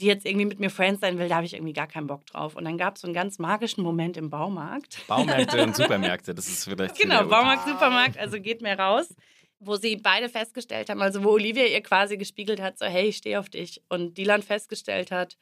die 0.00 0.06
jetzt 0.06 0.26
irgendwie 0.26 0.46
mit 0.46 0.58
mir 0.58 0.70
Friends 0.70 1.00
sein 1.00 1.18
will, 1.18 1.28
da 1.28 1.36
habe 1.36 1.46
ich 1.46 1.54
irgendwie 1.54 1.72
gar 1.72 1.86
keinen 1.86 2.06
Bock 2.06 2.26
drauf. 2.26 2.56
Und 2.56 2.64
dann 2.64 2.78
gab 2.78 2.96
es 2.96 3.02
so 3.02 3.06
einen 3.06 3.14
ganz 3.14 3.38
magischen 3.38 3.84
Moment 3.84 4.16
im 4.16 4.30
Baumarkt. 4.30 5.04
Baumärkte 5.06 5.62
und 5.62 5.76
Supermärkte, 5.76 6.34
das 6.34 6.48
ist 6.48 6.64
vielleicht. 6.64 6.98
Genau, 6.98 7.24
Baumarkt, 7.24 7.68
Supermarkt, 7.68 8.18
also 8.18 8.40
geht 8.40 8.60
mehr 8.62 8.78
raus. 8.78 9.14
Wo 9.60 9.76
sie 9.76 9.96
beide 9.96 10.28
festgestellt 10.28 10.90
haben, 10.90 11.00
also 11.00 11.22
wo 11.22 11.30
Olivia 11.30 11.64
ihr 11.64 11.80
quasi 11.80 12.18
gespiegelt 12.18 12.60
hat, 12.60 12.76
so 12.78 12.84
hey, 12.86 13.08
ich 13.08 13.16
stehe 13.16 13.38
auf 13.38 13.48
dich. 13.48 13.82
Und 13.88 14.18
Dilan 14.18 14.42
festgestellt 14.42 15.10
hat, 15.10 15.38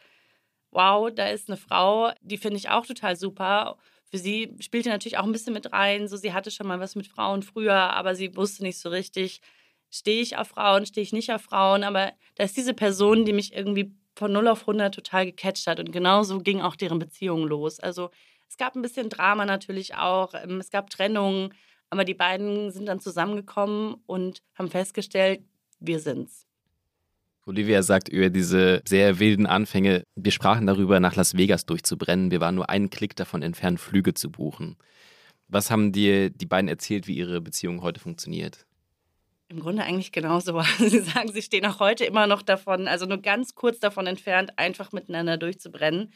wow, 0.71 1.11
da 1.13 1.29
ist 1.29 1.49
eine 1.49 1.57
Frau, 1.57 2.13
die 2.21 2.37
finde 2.37 2.59
ich 2.59 2.69
auch 2.69 2.87
total 2.87 3.17
super 3.17 3.79
für 4.13 4.19
sie 4.19 4.55
spielte 4.61 4.91
natürlich 4.91 5.17
auch 5.17 5.25
ein 5.25 5.33
bisschen 5.33 5.55
mit 5.55 5.73
rein. 5.73 6.07
So, 6.07 6.19
sie 6.19 6.35
hatte 6.35 6.51
schon 6.51 6.67
mal 6.67 6.81
was 6.81 6.97
mit 6.97 7.07
Frauen 7.07 7.43
früher, 7.43 7.75
aber 7.75 8.15
sie 8.15 8.37
wusste 8.37 8.63
nicht 8.63 8.79
so 8.79 8.91
richtig, 8.91 9.41
stehe 9.91 10.21
ich 10.21 10.37
auf 10.37 10.49
Frauen, 10.49 10.85
stehe 10.85 11.03
ich 11.03 11.15
nicht 11.15 11.33
auf 11.33 11.41
Frauen. 11.41 11.83
Aber 11.83 12.13
da 12.35 12.45
ist 12.45 12.55
diese 12.55 12.75
Person, 12.75 13.25
die 13.25 13.33
mich 13.33 13.55
irgendwie 13.55 13.95
von 14.15 14.31
0 14.31 14.49
auf 14.49 14.61
100 14.61 14.95
total 14.95 15.25
gecatcht 15.25 15.67
hat. 15.67 15.81
Und 15.81 15.93
genauso 15.93 16.41
ging 16.41 16.61
auch 16.61 16.77
deren 16.77 16.99
Beziehung 16.99 17.45
los. 17.47 17.81
Also 17.81 18.11
es 18.51 18.59
gab 18.59 18.77
ein 18.77 18.83
bisschen 18.83 19.09
Drama 19.09 19.47
natürlich 19.47 19.95
auch. 19.95 20.35
Ähm, 20.35 20.61
es 20.61 20.69
gab 20.69 20.91
Trennungen. 20.91 21.55
Aber 21.89 22.05
die 22.05 22.13
beiden 22.13 22.71
sind 22.71 22.85
dann 22.87 23.01
zusammengekommen 23.01 23.95
und 24.05 24.43
haben 24.57 24.69
festgestellt, 24.69 25.41
wir 25.81 26.01
sind's. 26.01 26.47
Olivia 27.45 27.83
sagt 27.83 28.09
über 28.09 28.31
diese 28.31 28.83
sehr 28.87 29.19
wilden 29.19 29.47
Anfänge, 29.47 30.05
wir 30.15 30.31
sprachen 30.31 30.67
darüber, 30.67 31.01
nach 31.01 31.17
Las 31.17 31.37
Vegas 31.37 31.67
durchzubrennen. 31.67 32.31
Wir 32.31 32.41
waren 32.41 32.55
nur 32.55 32.71
einen 32.71 32.91
Klick 32.91 33.17
davon 33.17 33.43
entfernt, 33.43 33.81
Flüge 33.81 34.15
zu 34.15 34.31
buchen. 34.31 34.77
Was 35.49 35.71
haben 35.71 35.93
dir 35.93 36.31
die 36.31 36.47
beiden 36.47 36.69
erzählt, 36.69 37.07
wie 37.09 37.17
ihre 37.17 37.41
Beziehung 37.41 37.83
heute 37.83 38.01
funktioniert? 38.01 38.65
Im 39.49 39.61
Grunde 39.61 39.83
eigentlich 39.83 40.13
genauso. 40.13 40.59
Sie 40.79 41.01
sagen, 41.01 41.31
sie 41.33 41.43
stehen 41.43 41.67
auch 41.67 41.79
heute 41.79 42.05
immer 42.05 42.27
noch 42.27 42.43
davon, 42.43 42.89
also 42.89 43.07
nur 43.07 43.19
ganz 43.19 43.55
kurz 43.55 43.81
davon 43.81 44.07
entfernt, 44.07 44.57
einfach 44.57 44.93
miteinander 44.93 45.37
durchzubrennen. 45.37 46.13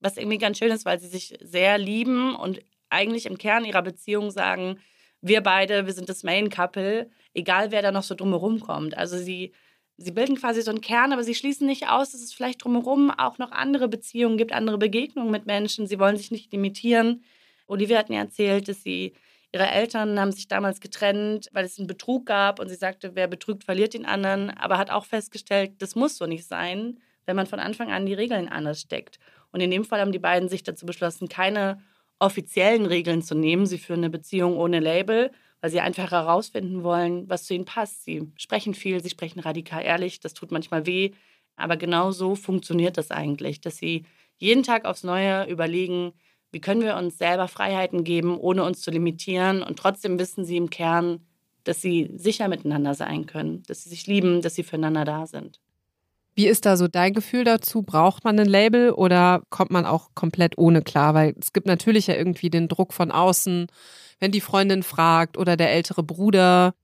Was 0.00 0.18
irgendwie 0.18 0.38
ganz 0.38 0.58
schön 0.58 0.70
ist, 0.70 0.84
weil 0.84 1.00
sie 1.00 1.08
sich 1.08 1.34
sehr 1.40 1.78
lieben 1.78 2.36
und 2.36 2.60
eigentlich 2.90 3.26
im 3.26 3.38
Kern 3.38 3.64
ihrer 3.64 3.82
Beziehung 3.82 4.30
sagen, 4.30 4.78
wir 5.20 5.40
beide, 5.40 5.86
wir 5.86 5.94
sind 5.94 6.08
das 6.08 6.22
Main 6.22 6.50
Couple, 6.50 7.10
egal 7.34 7.72
wer 7.72 7.82
da 7.82 7.90
noch 7.90 8.02
so 8.02 8.14
drumherum 8.14 8.60
kommt. 8.60 8.96
Also 8.96 9.16
sie 9.16 9.52
sie 9.96 10.12
bilden 10.12 10.36
quasi 10.36 10.62
so 10.62 10.70
einen 10.70 10.80
Kern, 10.80 11.12
aber 11.12 11.24
sie 11.24 11.34
schließen 11.34 11.66
nicht 11.66 11.88
aus, 11.88 12.12
dass 12.12 12.20
es 12.20 12.32
vielleicht 12.32 12.64
drumherum 12.64 13.10
auch 13.10 13.38
noch 13.38 13.52
andere 13.52 13.88
Beziehungen 13.88 14.36
gibt, 14.36 14.52
andere 14.52 14.78
Begegnungen 14.78 15.30
mit 15.30 15.46
Menschen. 15.46 15.86
Sie 15.86 15.98
wollen 15.98 16.16
sich 16.16 16.30
nicht 16.30 16.52
limitieren. 16.52 17.24
Olivia 17.66 17.98
hat 17.98 18.10
mir 18.10 18.18
erzählt, 18.18 18.68
dass 18.68 18.82
sie 18.82 19.14
ihre 19.52 19.68
Eltern 19.68 20.20
haben 20.20 20.32
sich 20.32 20.48
damals 20.48 20.80
getrennt, 20.80 21.48
weil 21.52 21.64
es 21.64 21.78
einen 21.78 21.86
Betrug 21.86 22.26
gab 22.26 22.60
und 22.60 22.68
sie 22.68 22.74
sagte, 22.74 23.12
wer 23.14 23.26
betrügt, 23.26 23.64
verliert 23.64 23.94
den 23.94 24.04
anderen, 24.04 24.50
aber 24.50 24.76
hat 24.76 24.90
auch 24.90 25.06
festgestellt, 25.06 25.72
das 25.78 25.94
muss 25.94 26.18
so 26.18 26.26
nicht 26.26 26.46
sein, 26.46 27.00
wenn 27.24 27.36
man 27.36 27.46
von 27.46 27.58
Anfang 27.58 27.90
an 27.90 28.06
die 28.06 28.14
Regeln 28.14 28.48
anders 28.48 28.80
steckt. 28.80 29.18
Und 29.52 29.60
in 29.60 29.70
dem 29.70 29.84
Fall 29.84 30.00
haben 30.00 30.12
die 30.12 30.18
beiden 30.18 30.48
sich 30.48 30.62
dazu 30.62 30.84
beschlossen, 30.84 31.28
keine 31.28 31.82
offiziellen 32.18 32.86
Regeln 32.86 33.22
zu 33.22 33.34
nehmen. 33.34 33.66
Sie 33.66 33.78
führen 33.78 34.00
eine 34.00 34.10
Beziehung 34.10 34.56
ohne 34.56 34.80
Label 34.80 35.30
weil 35.66 35.72
sie 35.72 35.80
einfach 35.80 36.12
herausfinden 36.12 36.84
wollen, 36.84 37.28
was 37.28 37.42
zu 37.42 37.52
ihnen 37.52 37.64
passt. 37.64 38.04
Sie 38.04 38.30
sprechen 38.36 38.72
viel, 38.72 39.02
sie 39.02 39.10
sprechen 39.10 39.40
radikal 39.40 39.82
ehrlich, 39.82 40.20
das 40.20 40.32
tut 40.32 40.52
manchmal 40.52 40.86
weh. 40.86 41.10
Aber 41.56 41.76
genau 41.76 42.12
so 42.12 42.36
funktioniert 42.36 42.96
das 42.96 43.10
eigentlich, 43.10 43.60
dass 43.62 43.76
sie 43.76 44.04
jeden 44.36 44.62
Tag 44.62 44.84
aufs 44.84 45.02
Neue 45.02 45.44
überlegen, 45.50 46.12
wie 46.52 46.60
können 46.60 46.82
wir 46.82 46.94
uns 46.94 47.18
selber 47.18 47.48
Freiheiten 47.48 48.04
geben, 48.04 48.38
ohne 48.38 48.62
uns 48.62 48.80
zu 48.80 48.92
limitieren. 48.92 49.64
Und 49.64 49.76
trotzdem 49.76 50.20
wissen 50.20 50.44
sie 50.44 50.56
im 50.56 50.70
Kern, 50.70 51.26
dass 51.64 51.82
sie 51.82 52.12
sicher 52.14 52.46
miteinander 52.46 52.94
sein 52.94 53.26
können, 53.26 53.64
dass 53.66 53.82
sie 53.82 53.88
sich 53.90 54.06
lieben, 54.06 54.42
dass 54.42 54.54
sie 54.54 54.62
füreinander 54.62 55.04
da 55.04 55.26
sind. 55.26 55.58
Wie 56.36 56.46
ist 56.46 56.66
da 56.66 56.76
so 56.76 56.86
dein 56.86 57.14
Gefühl 57.14 57.44
dazu? 57.44 57.82
Braucht 57.82 58.24
man 58.24 58.38
ein 58.38 58.46
Label 58.46 58.92
oder 58.92 59.42
kommt 59.48 59.70
man 59.70 59.86
auch 59.86 60.10
komplett 60.14 60.58
ohne 60.58 60.82
klar? 60.82 61.14
Weil 61.14 61.34
es 61.40 61.54
gibt 61.54 61.66
natürlich 61.66 62.08
ja 62.08 62.14
irgendwie 62.14 62.50
den 62.50 62.68
Druck 62.68 62.92
von 62.92 63.10
außen, 63.10 63.68
wenn 64.20 64.32
die 64.32 64.42
Freundin 64.42 64.82
fragt 64.82 65.38
oder 65.38 65.56
der 65.56 65.72
ältere 65.72 66.02
Bruder. 66.02 66.74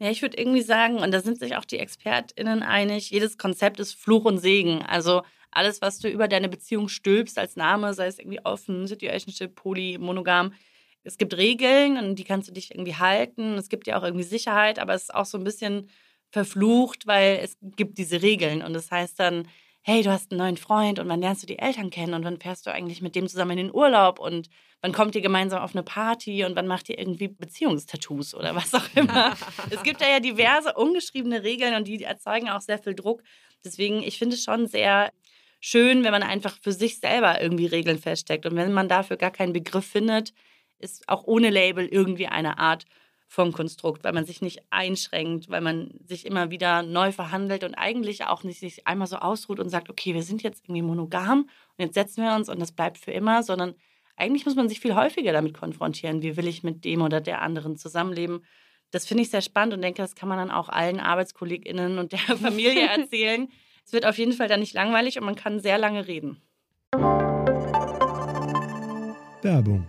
Ja, 0.00 0.10
ich 0.10 0.20
würde 0.20 0.36
irgendwie 0.36 0.60
sagen, 0.60 0.96
und 0.96 1.12
da 1.12 1.20
sind 1.20 1.38
sich 1.38 1.56
auch 1.56 1.64
die 1.64 1.78
ExpertInnen 1.78 2.62
einig, 2.62 3.10
jedes 3.10 3.38
Konzept 3.38 3.80
ist 3.80 3.94
Fluch 3.94 4.26
und 4.26 4.36
Segen. 4.36 4.82
Also 4.82 5.22
alles, 5.50 5.80
was 5.80 5.98
du 5.98 6.08
über 6.08 6.28
deine 6.28 6.50
Beziehung 6.50 6.88
stülpst 6.88 7.38
als 7.38 7.56
Name, 7.56 7.94
sei 7.94 8.06
es 8.06 8.18
irgendwie 8.18 8.44
offen, 8.44 8.86
Situationship, 8.86 9.54
Poly, 9.54 9.96
Monogam, 9.96 10.52
es 11.04 11.16
gibt 11.16 11.34
Regeln 11.38 11.96
und 11.96 12.16
die 12.16 12.24
kannst 12.24 12.48
du 12.48 12.52
dich 12.52 12.74
irgendwie 12.74 12.96
halten. 12.96 13.54
Es 13.54 13.70
gibt 13.70 13.86
ja 13.86 13.98
auch 13.98 14.04
irgendwie 14.04 14.24
Sicherheit, 14.24 14.78
aber 14.78 14.92
es 14.92 15.04
ist 15.04 15.14
auch 15.14 15.24
so 15.24 15.38
ein 15.38 15.44
bisschen 15.44 15.88
verflucht, 16.30 17.06
weil 17.06 17.40
es 17.42 17.56
gibt 17.60 17.98
diese 17.98 18.22
Regeln 18.22 18.62
und 18.62 18.72
das 18.72 18.90
heißt 18.90 19.18
dann, 19.18 19.48
hey, 19.82 20.02
du 20.02 20.10
hast 20.10 20.30
einen 20.30 20.38
neuen 20.38 20.56
Freund 20.56 20.98
und 20.98 21.08
wann 21.08 21.20
lernst 21.20 21.42
du 21.42 21.46
die 21.46 21.58
Eltern 21.58 21.90
kennen 21.90 22.14
und 22.14 22.24
wann 22.24 22.38
fährst 22.38 22.66
du 22.66 22.72
eigentlich 22.72 23.00
mit 23.00 23.14
dem 23.14 23.28
zusammen 23.28 23.52
in 23.52 23.66
den 23.68 23.74
Urlaub 23.74 24.18
und 24.18 24.48
wann 24.82 24.92
kommt 24.92 25.14
ihr 25.14 25.22
gemeinsam 25.22 25.62
auf 25.62 25.74
eine 25.74 25.82
Party 25.82 26.44
und 26.44 26.54
wann 26.54 26.66
macht 26.66 26.88
ihr 26.88 26.98
irgendwie 26.98 27.28
Beziehungstattoos 27.28 28.34
oder 28.34 28.54
was 28.54 28.74
auch 28.74 28.84
immer. 28.94 29.36
es 29.70 29.82
gibt 29.82 30.00
da 30.00 30.08
ja 30.08 30.20
diverse 30.20 30.74
ungeschriebene 30.74 31.42
Regeln 31.42 31.74
und 31.74 31.88
die 31.88 32.02
erzeugen 32.02 32.50
auch 32.50 32.60
sehr 32.60 32.78
viel 32.78 32.94
Druck. 32.94 33.22
Deswegen, 33.64 34.02
ich 34.02 34.18
finde 34.18 34.36
es 34.36 34.44
schon 34.44 34.66
sehr 34.66 35.12
schön, 35.60 36.04
wenn 36.04 36.12
man 36.12 36.22
einfach 36.22 36.56
für 36.60 36.72
sich 36.72 36.98
selber 36.98 37.40
irgendwie 37.40 37.66
Regeln 37.66 37.98
feststeckt 37.98 38.46
und 38.46 38.56
wenn 38.56 38.72
man 38.72 38.88
dafür 38.88 39.16
gar 39.16 39.30
keinen 39.30 39.52
Begriff 39.52 39.86
findet, 39.86 40.32
ist 40.78 41.08
auch 41.08 41.24
ohne 41.24 41.50
Label 41.50 41.86
irgendwie 41.86 42.26
eine 42.26 42.58
Art 42.58 42.84
von 43.30 43.52
Konstrukt, 43.52 44.02
weil 44.02 44.12
man 44.12 44.24
sich 44.24 44.42
nicht 44.42 44.60
einschränkt, 44.70 45.48
weil 45.50 45.60
man 45.60 45.92
sich 46.04 46.26
immer 46.26 46.50
wieder 46.50 46.82
neu 46.82 47.12
verhandelt 47.12 47.62
und 47.62 47.76
eigentlich 47.76 48.24
auch 48.24 48.42
nicht 48.42 48.58
sich 48.58 48.88
einmal 48.88 49.06
so 49.06 49.18
ausruht 49.18 49.60
und 49.60 49.68
sagt, 49.68 49.88
okay, 49.88 50.14
wir 50.14 50.24
sind 50.24 50.42
jetzt 50.42 50.64
irgendwie 50.64 50.82
monogam 50.82 51.42
und 51.42 51.84
jetzt 51.84 51.94
setzen 51.94 52.24
wir 52.24 52.34
uns 52.34 52.48
und 52.48 52.58
das 52.58 52.72
bleibt 52.72 52.98
für 52.98 53.12
immer, 53.12 53.44
sondern 53.44 53.76
eigentlich 54.16 54.46
muss 54.46 54.56
man 54.56 54.68
sich 54.68 54.80
viel 54.80 54.96
häufiger 54.96 55.32
damit 55.32 55.54
konfrontieren, 55.54 56.22
wie 56.22 56.36
will 56.36 56.48
ich 56.48 56.64
mit 56.64 56.84
dem 56.84 57.02
oder 57.02 57.20
der 57.20 57.40
anderen 57.40 57.76
zusammenleben. 57.76 58.44
Das 58.90 59.06
finde 59.06 59.22
ich 59.22 59.30
sehr 59.30 59.42
spannend 59.42 59.74
und 59.74 59.82
denke, 59.82 60.02
das 60.02 60.16
kann 60.16 60.28
man 60.28 60.38
dann 60.38 60.50
auch 60.50 60.68
allen 60.68 60.98
ArbeitskollegInnen 60.98 62.00
und 62.00 62.10
der 62.10 62.18
Familie 62.36 62.88
erzählen. 62.88 63.48
es 63.86 63.92
wird 63.92 64.06
auf 64.06 64.18
jeden 64.18 64.32
Fall 64.32 64.48
dann 64.48 64.58
nicht 64.58 64.74
langweilig 64.74 65.20
und 65.20 65.24
man 65.24 65.36
kann 65.36 65.60
sehr 65.60 65.78
lange 65.78 66.08
reden. 66.08 66.42
Werbung 69.42 69.88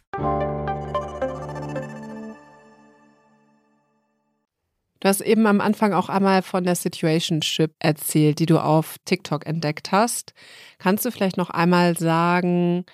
Du 5.01 5.07
hast 5.07 5.21
eben 5.21 5.47
am 5.47 5.61
Anfang 5.61 5.93
auch 5.93 6.09
einmal 6.09 6.43
von 6.43 6.63
der 6.63 6.75
Situationship 6.75 7.73
erzählt, 7.79 8.37
die 8.37 8.45
du 8.45 8.59
auf 8.59 8.97
TikTok 9.05 9.47
entdeckt 9.47 9.91
hast. 9.91 10.33
Kannst 10.77 11.05
du 11.05 11.11
vielleicht 11.11 11.37
noch 11.37 11.49
einmal 11.49 11.97
sagen, 11.97 12.85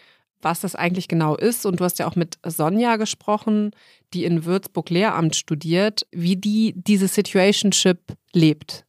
was 0.41 0.62
das 0.62 0.75
eigentlich 0.75 1.10
genau 1.10 1.36
ist? 1.36 1.65
Und 1.65 1.82
du 1.82 1.84
hast 1.84 1.99
ja 1.99 2.08
auch 2.08 2.15
mit 2.15 2.38
Sonja 2.45 2.95
gesprochen, 2.95 3.71
die 4.13 4.23
in 4.23 4.45
Würzburg 4.45 4.89
Lehramt 4.89 5.36
studiert, 5.36 6.08
wie 6.12 6.38
die 6.38 6.73
diese 6.77 7.10
Situationship 7.10 7.99
lebt. 8.32 8.86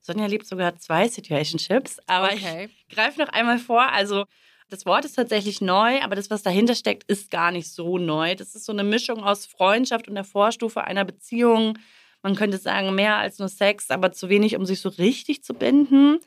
Sonja 0.00 0.26
lebt 0.26 0.46
sogar 0.46 0.76
zwei 0.76 1.08
Situationships, 1.08 1.98
aber 2.06 2.32
okay. 2.32 2.68
ich 2.86 2.94
greife 2.94 3.20
noch 3.20 3.30
einmal 3.30 3.58
vor. 3.58 3.90
Also 3.92 4.26
das 4.68 4.84
Wort 4.86 5.04
ist 5.04 5.14
tatsächlich 5.14 5.60
neu, 5.60 6.00
aber 6.02 6.16
das, 6.16 6.30
was 6.30 6.42
dahinter 6.42 6.74
steckt, 6.74 7.04
ist 7.04 7.30
gar 7.30 7.52
nicht 7.52 7.70
so 7.70 7.98
neu. 7.98 8.34
Das 8.34 8.54
ist 8.54 8.64
so 8.64 8.72
eine 8.72 8.84
Mischung 8.84 9.22
aus 9.22 9.46
Freundschaft 9.46 10.08
und 10.08 10.14
der 10.14 10.24
Vorstufe 10.24 10.82
einer 10.82 11.04
Beziehung. 11.04 11.78
Man 12.22 12.34
könnte 12.34 12.58
sagen, 12.58 12.94
mehr 12.94 13.16
als 13.16 13.38
nur 13.38 13.48
Sex, 13.48 13.90
aber 13.90 14.10
zu 14.12 14.28
wenig, 14.28 14.56
um 14.56 14.66
sich 14.66 14.80
so 14.80 14.88
richtig 14.88 15.44
zu 15.44 15.54
binden. 15.54 16.18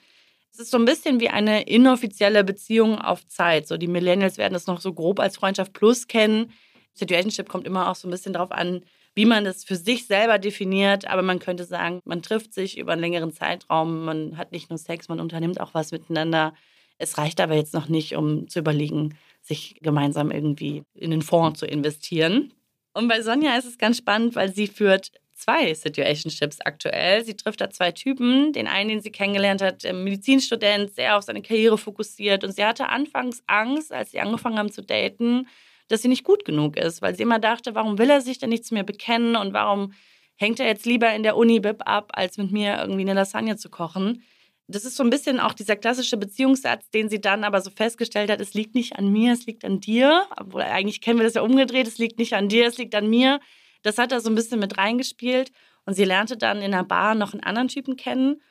Es 0.54 0.60
ist 0.60 0.72
so 0.72 0.78
ein 0.78 0.86
bisschen 0.86 1.20
wie 1.20 1.30
eine 1.30 1.64
inoffizielle 1.64 2.44
Beziehung 2.44 3.00
auf 3.00 3.28
Zeit. 3.28 3.68
So 3.68 3.78
die 3.78 3.88
Millennials 3.88 4.38
werden 4.38 4.54
das 4.54 4.68
noch 4.68 4.80
so 4.80 4.94
grob 4.94 5.20
als 5.20 5.36
Freundschaft 5.36 5.74
plus 5.74 6.08
kennen. 6.08 6.52
Situationship 6.94 7.50
kommt 7.50 7.68
immer 7.68 7.90
auch 7.90 7.96
so 7.96 8.08
ein 8.08 8.12
bisschen 8.12 8.34
darauf 8.34 8.52
an, 8.52 8.84
wie 9.16 9.26
man 9.26 9.44
das 9.44 9.64
für 9.66 9.76
sich 9.76 10.08
selber 10.08 10.40
definiert. 10.40 11.06
Aber 11.08 11.22
man 11.22 11.40
könnte 11.40 11.66
sagen, 11.66 12.00
man 12.06 12.22
trifft 12.22 12.54
sich 12.54 12.78
über 12.78 12.94
einen 12.94 13.02
längeren 13.02 13.34
Zeitraum, 13.34 14.06
man 14.06 14.38
hat 14.38 14.54
nicht 14.54 14.70
nur 14.70 14.80
Sex, 14.80 15.10
man 15.10 15.20
unternimmt 15.20 15.60
auch 15.60 15.74
was 15.74 15.92
miteinander. 15.92 16.54
Es 17.00 17.18
reicht 17.18 17.42
aber 17.42 17.56
jetzt 17.56 17.74
noch 17.74 17.88
nicht, 17.88 18.16
um 18.16 18.48
zu 18.48 18.60
überlegen, 18.60 19.18
sich 19.42 19.80
gemeinsam 19.82 20.32
irgendwie 20.32 20.84
in 20.94 21.12
den 21.12 21.22
Fonds 21.22 21.60
zu 21.60 21.66
investieren. 21.66 22.54
Und 22.94 23.08
bei 23.08 23.22
Sonja 23.22 23.56
ist 23.56 23.66
es 23.66 23.78
ganz 23.78 23.98
spannend, 23.98 24.36
weil 24.36 24.54
sie 24.54 24.68
führt 24.68 25.12
zwei 25.34 25.74
Situationships 25.74 26.60
aktuell. 26.60 27.24
Sie 27.24 27.36
trifft 27.36 27.62
da 27.62 27.70
zwei 27.70 27.94
Typen. 27.94 28.52
Den 28.52 28.68
einen, 28.68 28.90
den 28.90 29.02
sie 29.02 29.12
kennengelernt 29.12 29.62
hat, 29.62 29.84
Medizinstudent, 29.84 30.94
sehr 30.94 31.18
auf 31.18 31.24
seine 31.24 31.42
Karriere 31.42 31.78
fokussiert. 31.78 32.44
Und 32.44 32.52
sie 32.52 32.66
hatte 32.66 32.90
anfangs 32.90 33.42
Angst, 33.48 33.94
als 33.94 34.12
sie 34.12 34.20
angefangen 34.20 34.60
haben 34.60 34.72
zu 34.72 34.84
daten, 34.84 35.48
dass 35.88 36.02
sie 36.02 36.10
nicht 36.10 36.26
gut 36.26 36.44
genug 36.44 36.76
ist, 36.76 37.02
weil 37.02 37.16
sie 37.16 37.24
immer 37.24 37.40
dachte, 37.40 37.74
warum 37.76 37.98
will 37.98 38.10
er 38.10 38.22
sich 38.22 38.38
denn 38.38 38.50
nicht 38.50 38.66
zu 38.66 38.74
mir 38.74 38.84
bekennen 38.84 39.38
und 39.38 39.54
warum 39.54 39.94
hängt 40.36 40.60
er 40.60 40.68
jetzt 40.68 40.86
lieber 40.86 41.12
in 41.14 41.24
der 41.24 41.38
Uni-Bib 41.38 41.82
ab, 41.86 42.12
als 42.14 42.38
mit 42.38 42.52
mir 42.52 42.78
irgendwie 42.80 43.02
eine 43.02 43.14
Lasagne 43.14 43.56
zu 43.56 43.70
kochen 43.70 44.22
das 44.70 44.86
ist 44.86 44.96
so 44.96 45.04
ein 45.04 45.10
bisschen 45.10 45.40
auch 45.40 45.54
dieser 45.54 45.76
klassische 45.76 46.16
Beziehungssatz, 46.16 46.90
den 46.92 47.10
sie 47.10 47.20
dann 47.20 47.44
aber 47.44 47.60
so 47.62 47.72
festgestellt 47.72 48.30
hat, 48.30 48.40
es 48.40 48.54
liegt 48.54 48.76
nicht 48.76 48.98
an 48.98 49.12
mir, 49.12 49.34
es 49.34 49.48
liegt 49.48 49.66
an 49.66 49.80
dir. 49.80 50.28
Obwohl 50.38 50.62
eigentlich 50.62 51.02
kennen 51.02 51.18
wir 51.18 51.26
das 51.26 51.34
ja 51.34 51.42
umgedreht, 51.42 51.88
es 51.88 51.98
liegt 51.98 52.20
nicht 52.20 52.34
an 52.34 52.50
dir, 52.50 52.68
es 52.68 52.78
liegt 52.78 52.94
an 52.94 53.10
mir. 53.10 53.40
Das 53.82 53.98
hat 53.98 54.12
da 54.12 54.20
so 54.20 54.30
ein 54.30 54.36
bisschen 54.36 54.60
mit 54.60 54.78
reingespielt. 54.78 55.52
Und 55.86 55.96
sie 55.96 56.04
lernte 56.04 56.38
dann 56.38 56.58
in 56.58 56.74
einer 56.74 56.84
Bar 56.84 57.16
noch 57.16 57.34
einen 57.34 57.44
anderen 57.44 57.68
Typen 57.68 57.96
kennen. 57.96 58.42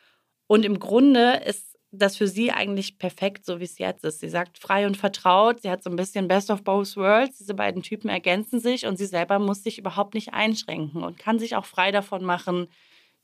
Und 0.49 0.65
im 0.65 0.81
Grunde 0.81 1.41
ist 1.47 1.79
das 1.93 2.17
für 2.17 2.27
sie 2.27 2.51
eigentlich 2.51 2.99
perfekt, 2.99 3.47
so 3.47 3.61
wie 3.61 3.65
es 3.65 3.79
jetzt 3.79 4.05
ist. 4.05 4.19
Sie 4.19 4.29
sagt 4.29 4.59
frei 4.59 4.87
und 4.87 4.97
vertraut. 4.97 5.63
Sie 5.63 5.71
hat 5.71 5.85
so 5.85 5.91
ein 5.91 5.97
bisschen 5.97 6.27
Best 6.27 6.51
of 6.51 6.65
Both 6.65 6.97
Worlds. 6.97 7.39
Diese 7.39 7.55
beiden 7.55 7.83
Typen 7.83 8.11
ergänzen 8.11 8.59
sich 8.59 8.87
und 8.87 8.97
sie 8.97 9.07
selber 9.07 9.39
muss 9.39 9.63
sich 9.63 9.79
überhaupt 9.79 10.15
nicht 10.15 10.35
einschränken 10.35 11.05
und 11.05 11.19
kann 11.19 11.39
sich 11.39 11.55
auch 11.55 11.65
frei 11.65 11.93
davon 11.93 12.25
machen, 12.25 12.67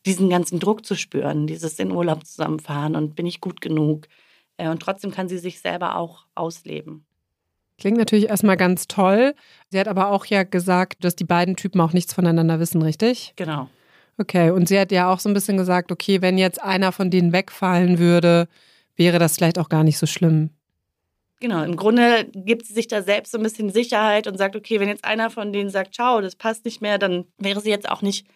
diesen 0.06 0.28
ganzen 0.28 0.60
Druck 0.60 0.84
zu 0.84 0.94
spüren, 0.94 1.46
dieses 1.46 1.78
in 1.78 1.90
Urlaub 1.90 2.26
zusammenfahren 2.26 2.96
und 2.96 3.16
bin 3.16 3.26
ich 3.26 3.40
gut 3.40 3.60
genug. 3.60 4.06
Äh, 4.56 4.68
und 4.68 4.80
trotzdem 4.80 5.10
kann 5.10 5.28
sie 5.28 5.38
sich 5.38 5.60
selber 5.60 5.96
auch 5.96 6.26
ausleben. 6.34 7.06
Klingt 7.78 7.98
natürlich 7.98 8.28
erstmal 8.28 8.56
ganz 8.56 8.86
toll. 8.86 9.34
Sie 9.70 9.80
hat 9.80 9.88
aber 9.88 10.10
auch 10.10 10.26
ja 10.26 10.44
gesagt, 10.44 11.04
dass 11.04 11.16
die 11.16 11.24
beiden 11.24 11.56
Typen 11.56 11.80
auch 11.80 11.92
nichts 11.92 12.14
voneinander 12.14 12.60
wissen, 12.60 12.82
richtig? 12.82 13.32
Genau. 13.36 13.68
Okay, 14.16 14.50
und 14.50 14.68
sie 14.68 14.78
hat 14.78 14.92
ja 14.92 15.12
auch 15.12 15.18
so 15.18 15.28
ein 15.28 15.34
bisschen 15.34 15.56
gesagt, 15.56 15.90
okay, 15.90 16.22
wenn 16.22 16.38
jetzt 16.38 16.62
einer 16.62 16.92
von 16.92 17.10
denen 17.10 17.32
wegfallen 17.32 17.98
würde, 17.98 18.46
wäre 18.94 19.18
das 19.18 19.34
vielleicht 19.34 19.58
auch 19.58 19.68
gar 19.68 19.82
nicht 19.82 19.98
so 19.98 20.06
schlimm. 20.06 20.50
Genau, 21.40 21.64
im 21.64 21.74
Grunde 21.74 22.30
gibt 22.32 22.64
sie 22.64 22.74
sich 22.74 22.86
da 22.86 23.02
selbst 23.02 23.32
so 23.32 23.38
ein 23.38 23.42
bisschen 23.42 23.70
Sicherheit 23.70 24.28
und 24.28 24.38
sagt, 24.38 24.54
okay, 24.54 24.78
wenn 24.78 24.88
jetzt 24.88 25.04
einer 25.04 25.30
von 25.30 25.52
denen 25.52 25.68
sagt, 25.68 25.94
ciao, 25.94 26.20
das 26.20 26.36
passt 26.36 26.64
nicht 26.64 26.80
mehr, 26.80 26.96
dann 26.96 27.24
wäre 27.38 27.60
sie 27.60 27.70
jetzt 27.70 27.88
auch 27.88 28.02
nicht 28.02 28.26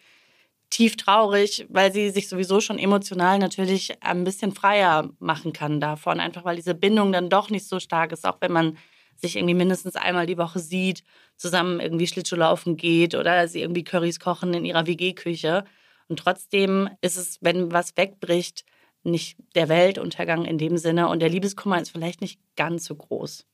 tief 0.69 0.97
traurig, 0.97 1.65
weil 1.69 1.91
sie 1.91 2.09
sich 2.09 2.29
sowieso 2.29 2.61
schon 2.61 2.77
emotional 2.77 3.39
natürlich 3.39 4.01
ein 4.01 4.23
bisschen 4.23 4.53
freier 4.53 5.09
machen 5.19 5.53
kann 5.53 5.79
davon, 5.79 6.19
einfach 6.19 6.45
weil 6.45 6.55
diese 6.55 6.75
Bindung 6.75 7.11
dann 7.11 7.29
doch 7.29 7.49
nicht 7.49 7.67
so 7.67 7.79
stark 7.79 8.11
ist, 8.11 8.25
auch 8.25 8.37
wenn 8.41 8.51
man 8.51 8.77
sich 9.15 9.35
irgendwie 9.35 9.55
mindestens 9.55 9.95
einmal 9.95 10.25
die 10.25 10.37
Woche 10.37 10.59
sieht, 10.59 11.03
zusammen 11.35 11.79
irgendwie 11.79 12.07
Schlittschuhlaufen 12.07 12.77
geht 12.77 13.15
oder 13.15 13.47
sie 13.47 13.61
irgendwie 13.61 13.83
Currys 13.83 14.19
kochen 14.19 14.53
in 14.53 14.65
ihrer 14.65 14.87
WG-Küche. 14.87 15.65
Und 16.07 16.19
trotzdem 16.19 16.89
ist 17.01 17.17
es, 17.17 17.37
wenn 17.41 17.71
was 17.71 17.97
wegbricht, 17.97 18.63
nicht 19.03 19.37
der 19.55 19.69
Weltuntergang 19.69 20.45
in 20.45 20.57
dem 20.57 20.77
Sinne 20.77 21.07
und 21.07 21.21
der 21.21 21.29
Liebeskummer 21.29 21.81
ist 21.81 21.91
vielleicht 21.91 22.21
nicht 22.21 22.39
ganz 22.55 22.85
so 22.85 22.95
groß. 22.95 23.45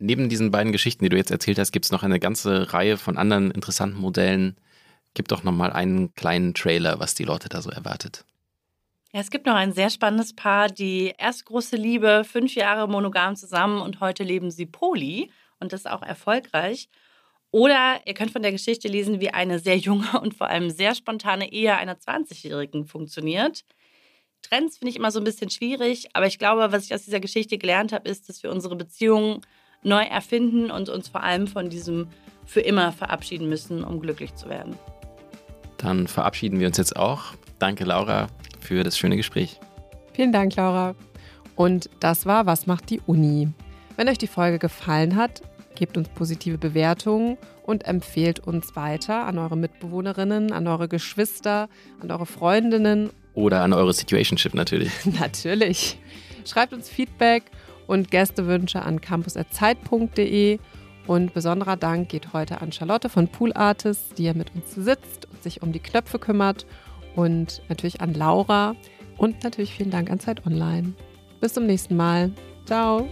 Neben 0.00 0.28
diesen 0.28 0.50
beiden 0.50 0.72
Geschichten, 0.72 1.04
die 1.04 1.10
du 1.10 1.16
jetzt 1.16 1.30
erzählt 1.30 1.58
hast, 1.58 1.72
gibt 1.72 1.84
es 1.84 1.92
noch 1.92 2.02
eine 2.02 2.20
ganze 2.20 2.72
Reihe 2.72 2.96
von 2.96 3.18
anderen 3.18 3.50
interessanten 3.50 3.98
Modellen, 3.98 4.56
Gib 5.14 5.28
doch 5.28 5.42
nochmal 5.42 5.72
einen 5.72 6.14
kleinen 6.14 6.54
Trailer, 6.54 7.00
was 7.00 7.14
die 7.14 7.24
Leute 7.24 7.48
da 7.48 7.62
so 7.62 7.70
erwartet. 7.70 8.24
Ja, 9.12 9.20
es 9.20 9.30
gibt 9.30 9.46
noch 9.46 9.54
ein 9.54 9.72
sehr 9.72 9.88
spannendes 9.88 10.34
Paar, 10.34 10.68
die 10.68 11.14
erst 11.16 11.46
große 11.46 11.76
Liebe, 11.76 12.24
fünf 12.24 12.54
Jahre 12.54 12.88
monogam 12.88 13.36
zusammen 13.36 13.80
und 13.80 14.00
heute 14.00 14.22
leben 14.22 14.50
sie 14.50 14.66
poly 14.66 15.30
und 15.60 15.72
das 15.72 15.86
auch 15.86 16.02
erfolgreich. 16.02 16.88
Oder 17.50 18.00
ihr 18.04 18.12
könnt 18.12 18.32
von 18.32 18.42
der 18.42 18.52
Geschichte 18.52 18.88
lesen, 18.88 19.20
wie 19.20 19.30
eine 19.30 19.58
sehr 19.58 19.78
junge 19.78 20.20
und 20.20 20.34
vor 20.34 20.48
allem 20.48 20.70
sehr 20.70 20.94
spontane 20.94 21.50
Ehe 21.50 21.74
einer 21.74 21.94
20-Jährigen 21.94 22.84
funktioniert. 22.84 23.64
Trends 24.42 24.78
finde 24.78 24.90
ich 24.90 24.96
immer 24.96 25.10
so 25.10 25.18
ein 25.18 25.24
bisschen 25.24 25.50
schwierig, 25.50 26.10
aber 26.12 26.26
ich 26.26 26.38
glaube, 26.38 26.70
was 26.70 26.84
ich 26.84 26.94
aus 26.94 27.04
dieser 27.04 27.20
Geschichte 27.20 27.58
gelernt 27.58 27.92
habe, 27.92 28.08
ist, 28.08 28.28
dass 28.28 28.42
wir 28.42 28.50
unsere 28.50 28.76
Beziehungen 28.76 29.40
neu 29.82 30.02
erfinden 30.02 30.70
und 30.70 30.88
uns 30.90 31.08
vor 31.08 31.22
allem 31.22 31.46
von 31.46 31.70
diesem 31.70 32.08
für 32.44 32.60
immer 32.60 32.92
verabschieden 32.92 33.48
müssen, 33.48 33.84
um 33.84 34.00
glücklich 34.00 34.34
zu 34.34 34.48
werden. 34.48 34.76
Dann 35.78 36.06
verabschieden 36.06 36.60
wir 36.60 36.66
uns 36.66 36.76
jetzt 36.76 36.96
auch. 36.96 37.34
Danke, 37.58 37.84
Laura, 37.84 38.28
für 38.60 38.84
das 38.84 38.98
schöne 38.98 39.16
Gespräch. 39.16 39.58
Vielen 40.12 40.32
Dank, 40.32 40.54
Laura. 40.56 40.94
Und 41.56 41.90
das 42.00 42.26
war 42.26 42.46
Was 42.46 42.66
macht 42.66 42.90
die 42.90 43.00
Uni? 43.06 43.48
Wenn 43.96 44.08
euch 44.08 44.18
die 44.18 44.28
Folge 44.28 44.58
gefallen 44.58 45.16
hat, 45.16 45.42
gebt 45.74 45.96
uns 45.96 46.08
positive 46.08 46.58
Bewertungen 46.58 47.38
und 47.62 47.86
empfehlt 47.86 48.40
uns 48.40 48.76
weiter 48.76 49.26
an 49.26 49.38
eure 49.38 49.56
Mitbewohnerinnen, 49.56 50.52
an 50.52 50.66
eure 50.66 50.88
Geschwister, 50.88 51.68
an 52.00 52.10
eure 52.10 52.26
Freundinnen. 52.26 53.10
Oder 53.34 53.62
an 53.62 53.72
eure 53.72 53.92
Situationship 53.92 54.54
natürlich. 54.54 54.92
natürlich. 55.04 55.98
Schreibt 56.44 56.72
uns 56.72 56.88
Feedback 56.88 57.44
und 57.86 58.10
Gästewünsche 58.10 58.82
an 58.82 59.00
campus.zeit.de. 59.00 60.58
Und 61.08 61.32
besonderer 61.32 61.76
Dank 61.76 62.10
geht 62.10 62.34
heute 62.34 62.60
an 62.60 62.70
Charlotte 62.70 63.08
von 63.08 63.28
Pool 63.28 63.54
Artists, 63.54 64.14
die 64.14 64.24
ja 64.24 64.34
mit 64.34 64.54
uns 64.54 64.74
sitzt 64.74 65.26
und 65.30 65.42
sich 65.42 65.62
um 65.62 65.72
die 65.72 65.80
Knöpfe 65.80 66.18
kümmert. 66.18 66.66
Und 67.16 67.62
natürlich 67.70 68.02
an 68.02 68.12
Laura. 68.12 68.76
Und 69.16 69.42
natürlich 69.42 69.72
vielen 69.72 69.90
Dank 69.90 70.10
an 70.10 70.20
Zeit 70.20 70.46
Online. 70.46 70.92
Bis 71.40 71.54
zum 71.54 71.64
nächsten 71.64 71.96
Mal. 71.96 72.30
Ciao. 72.66 73.08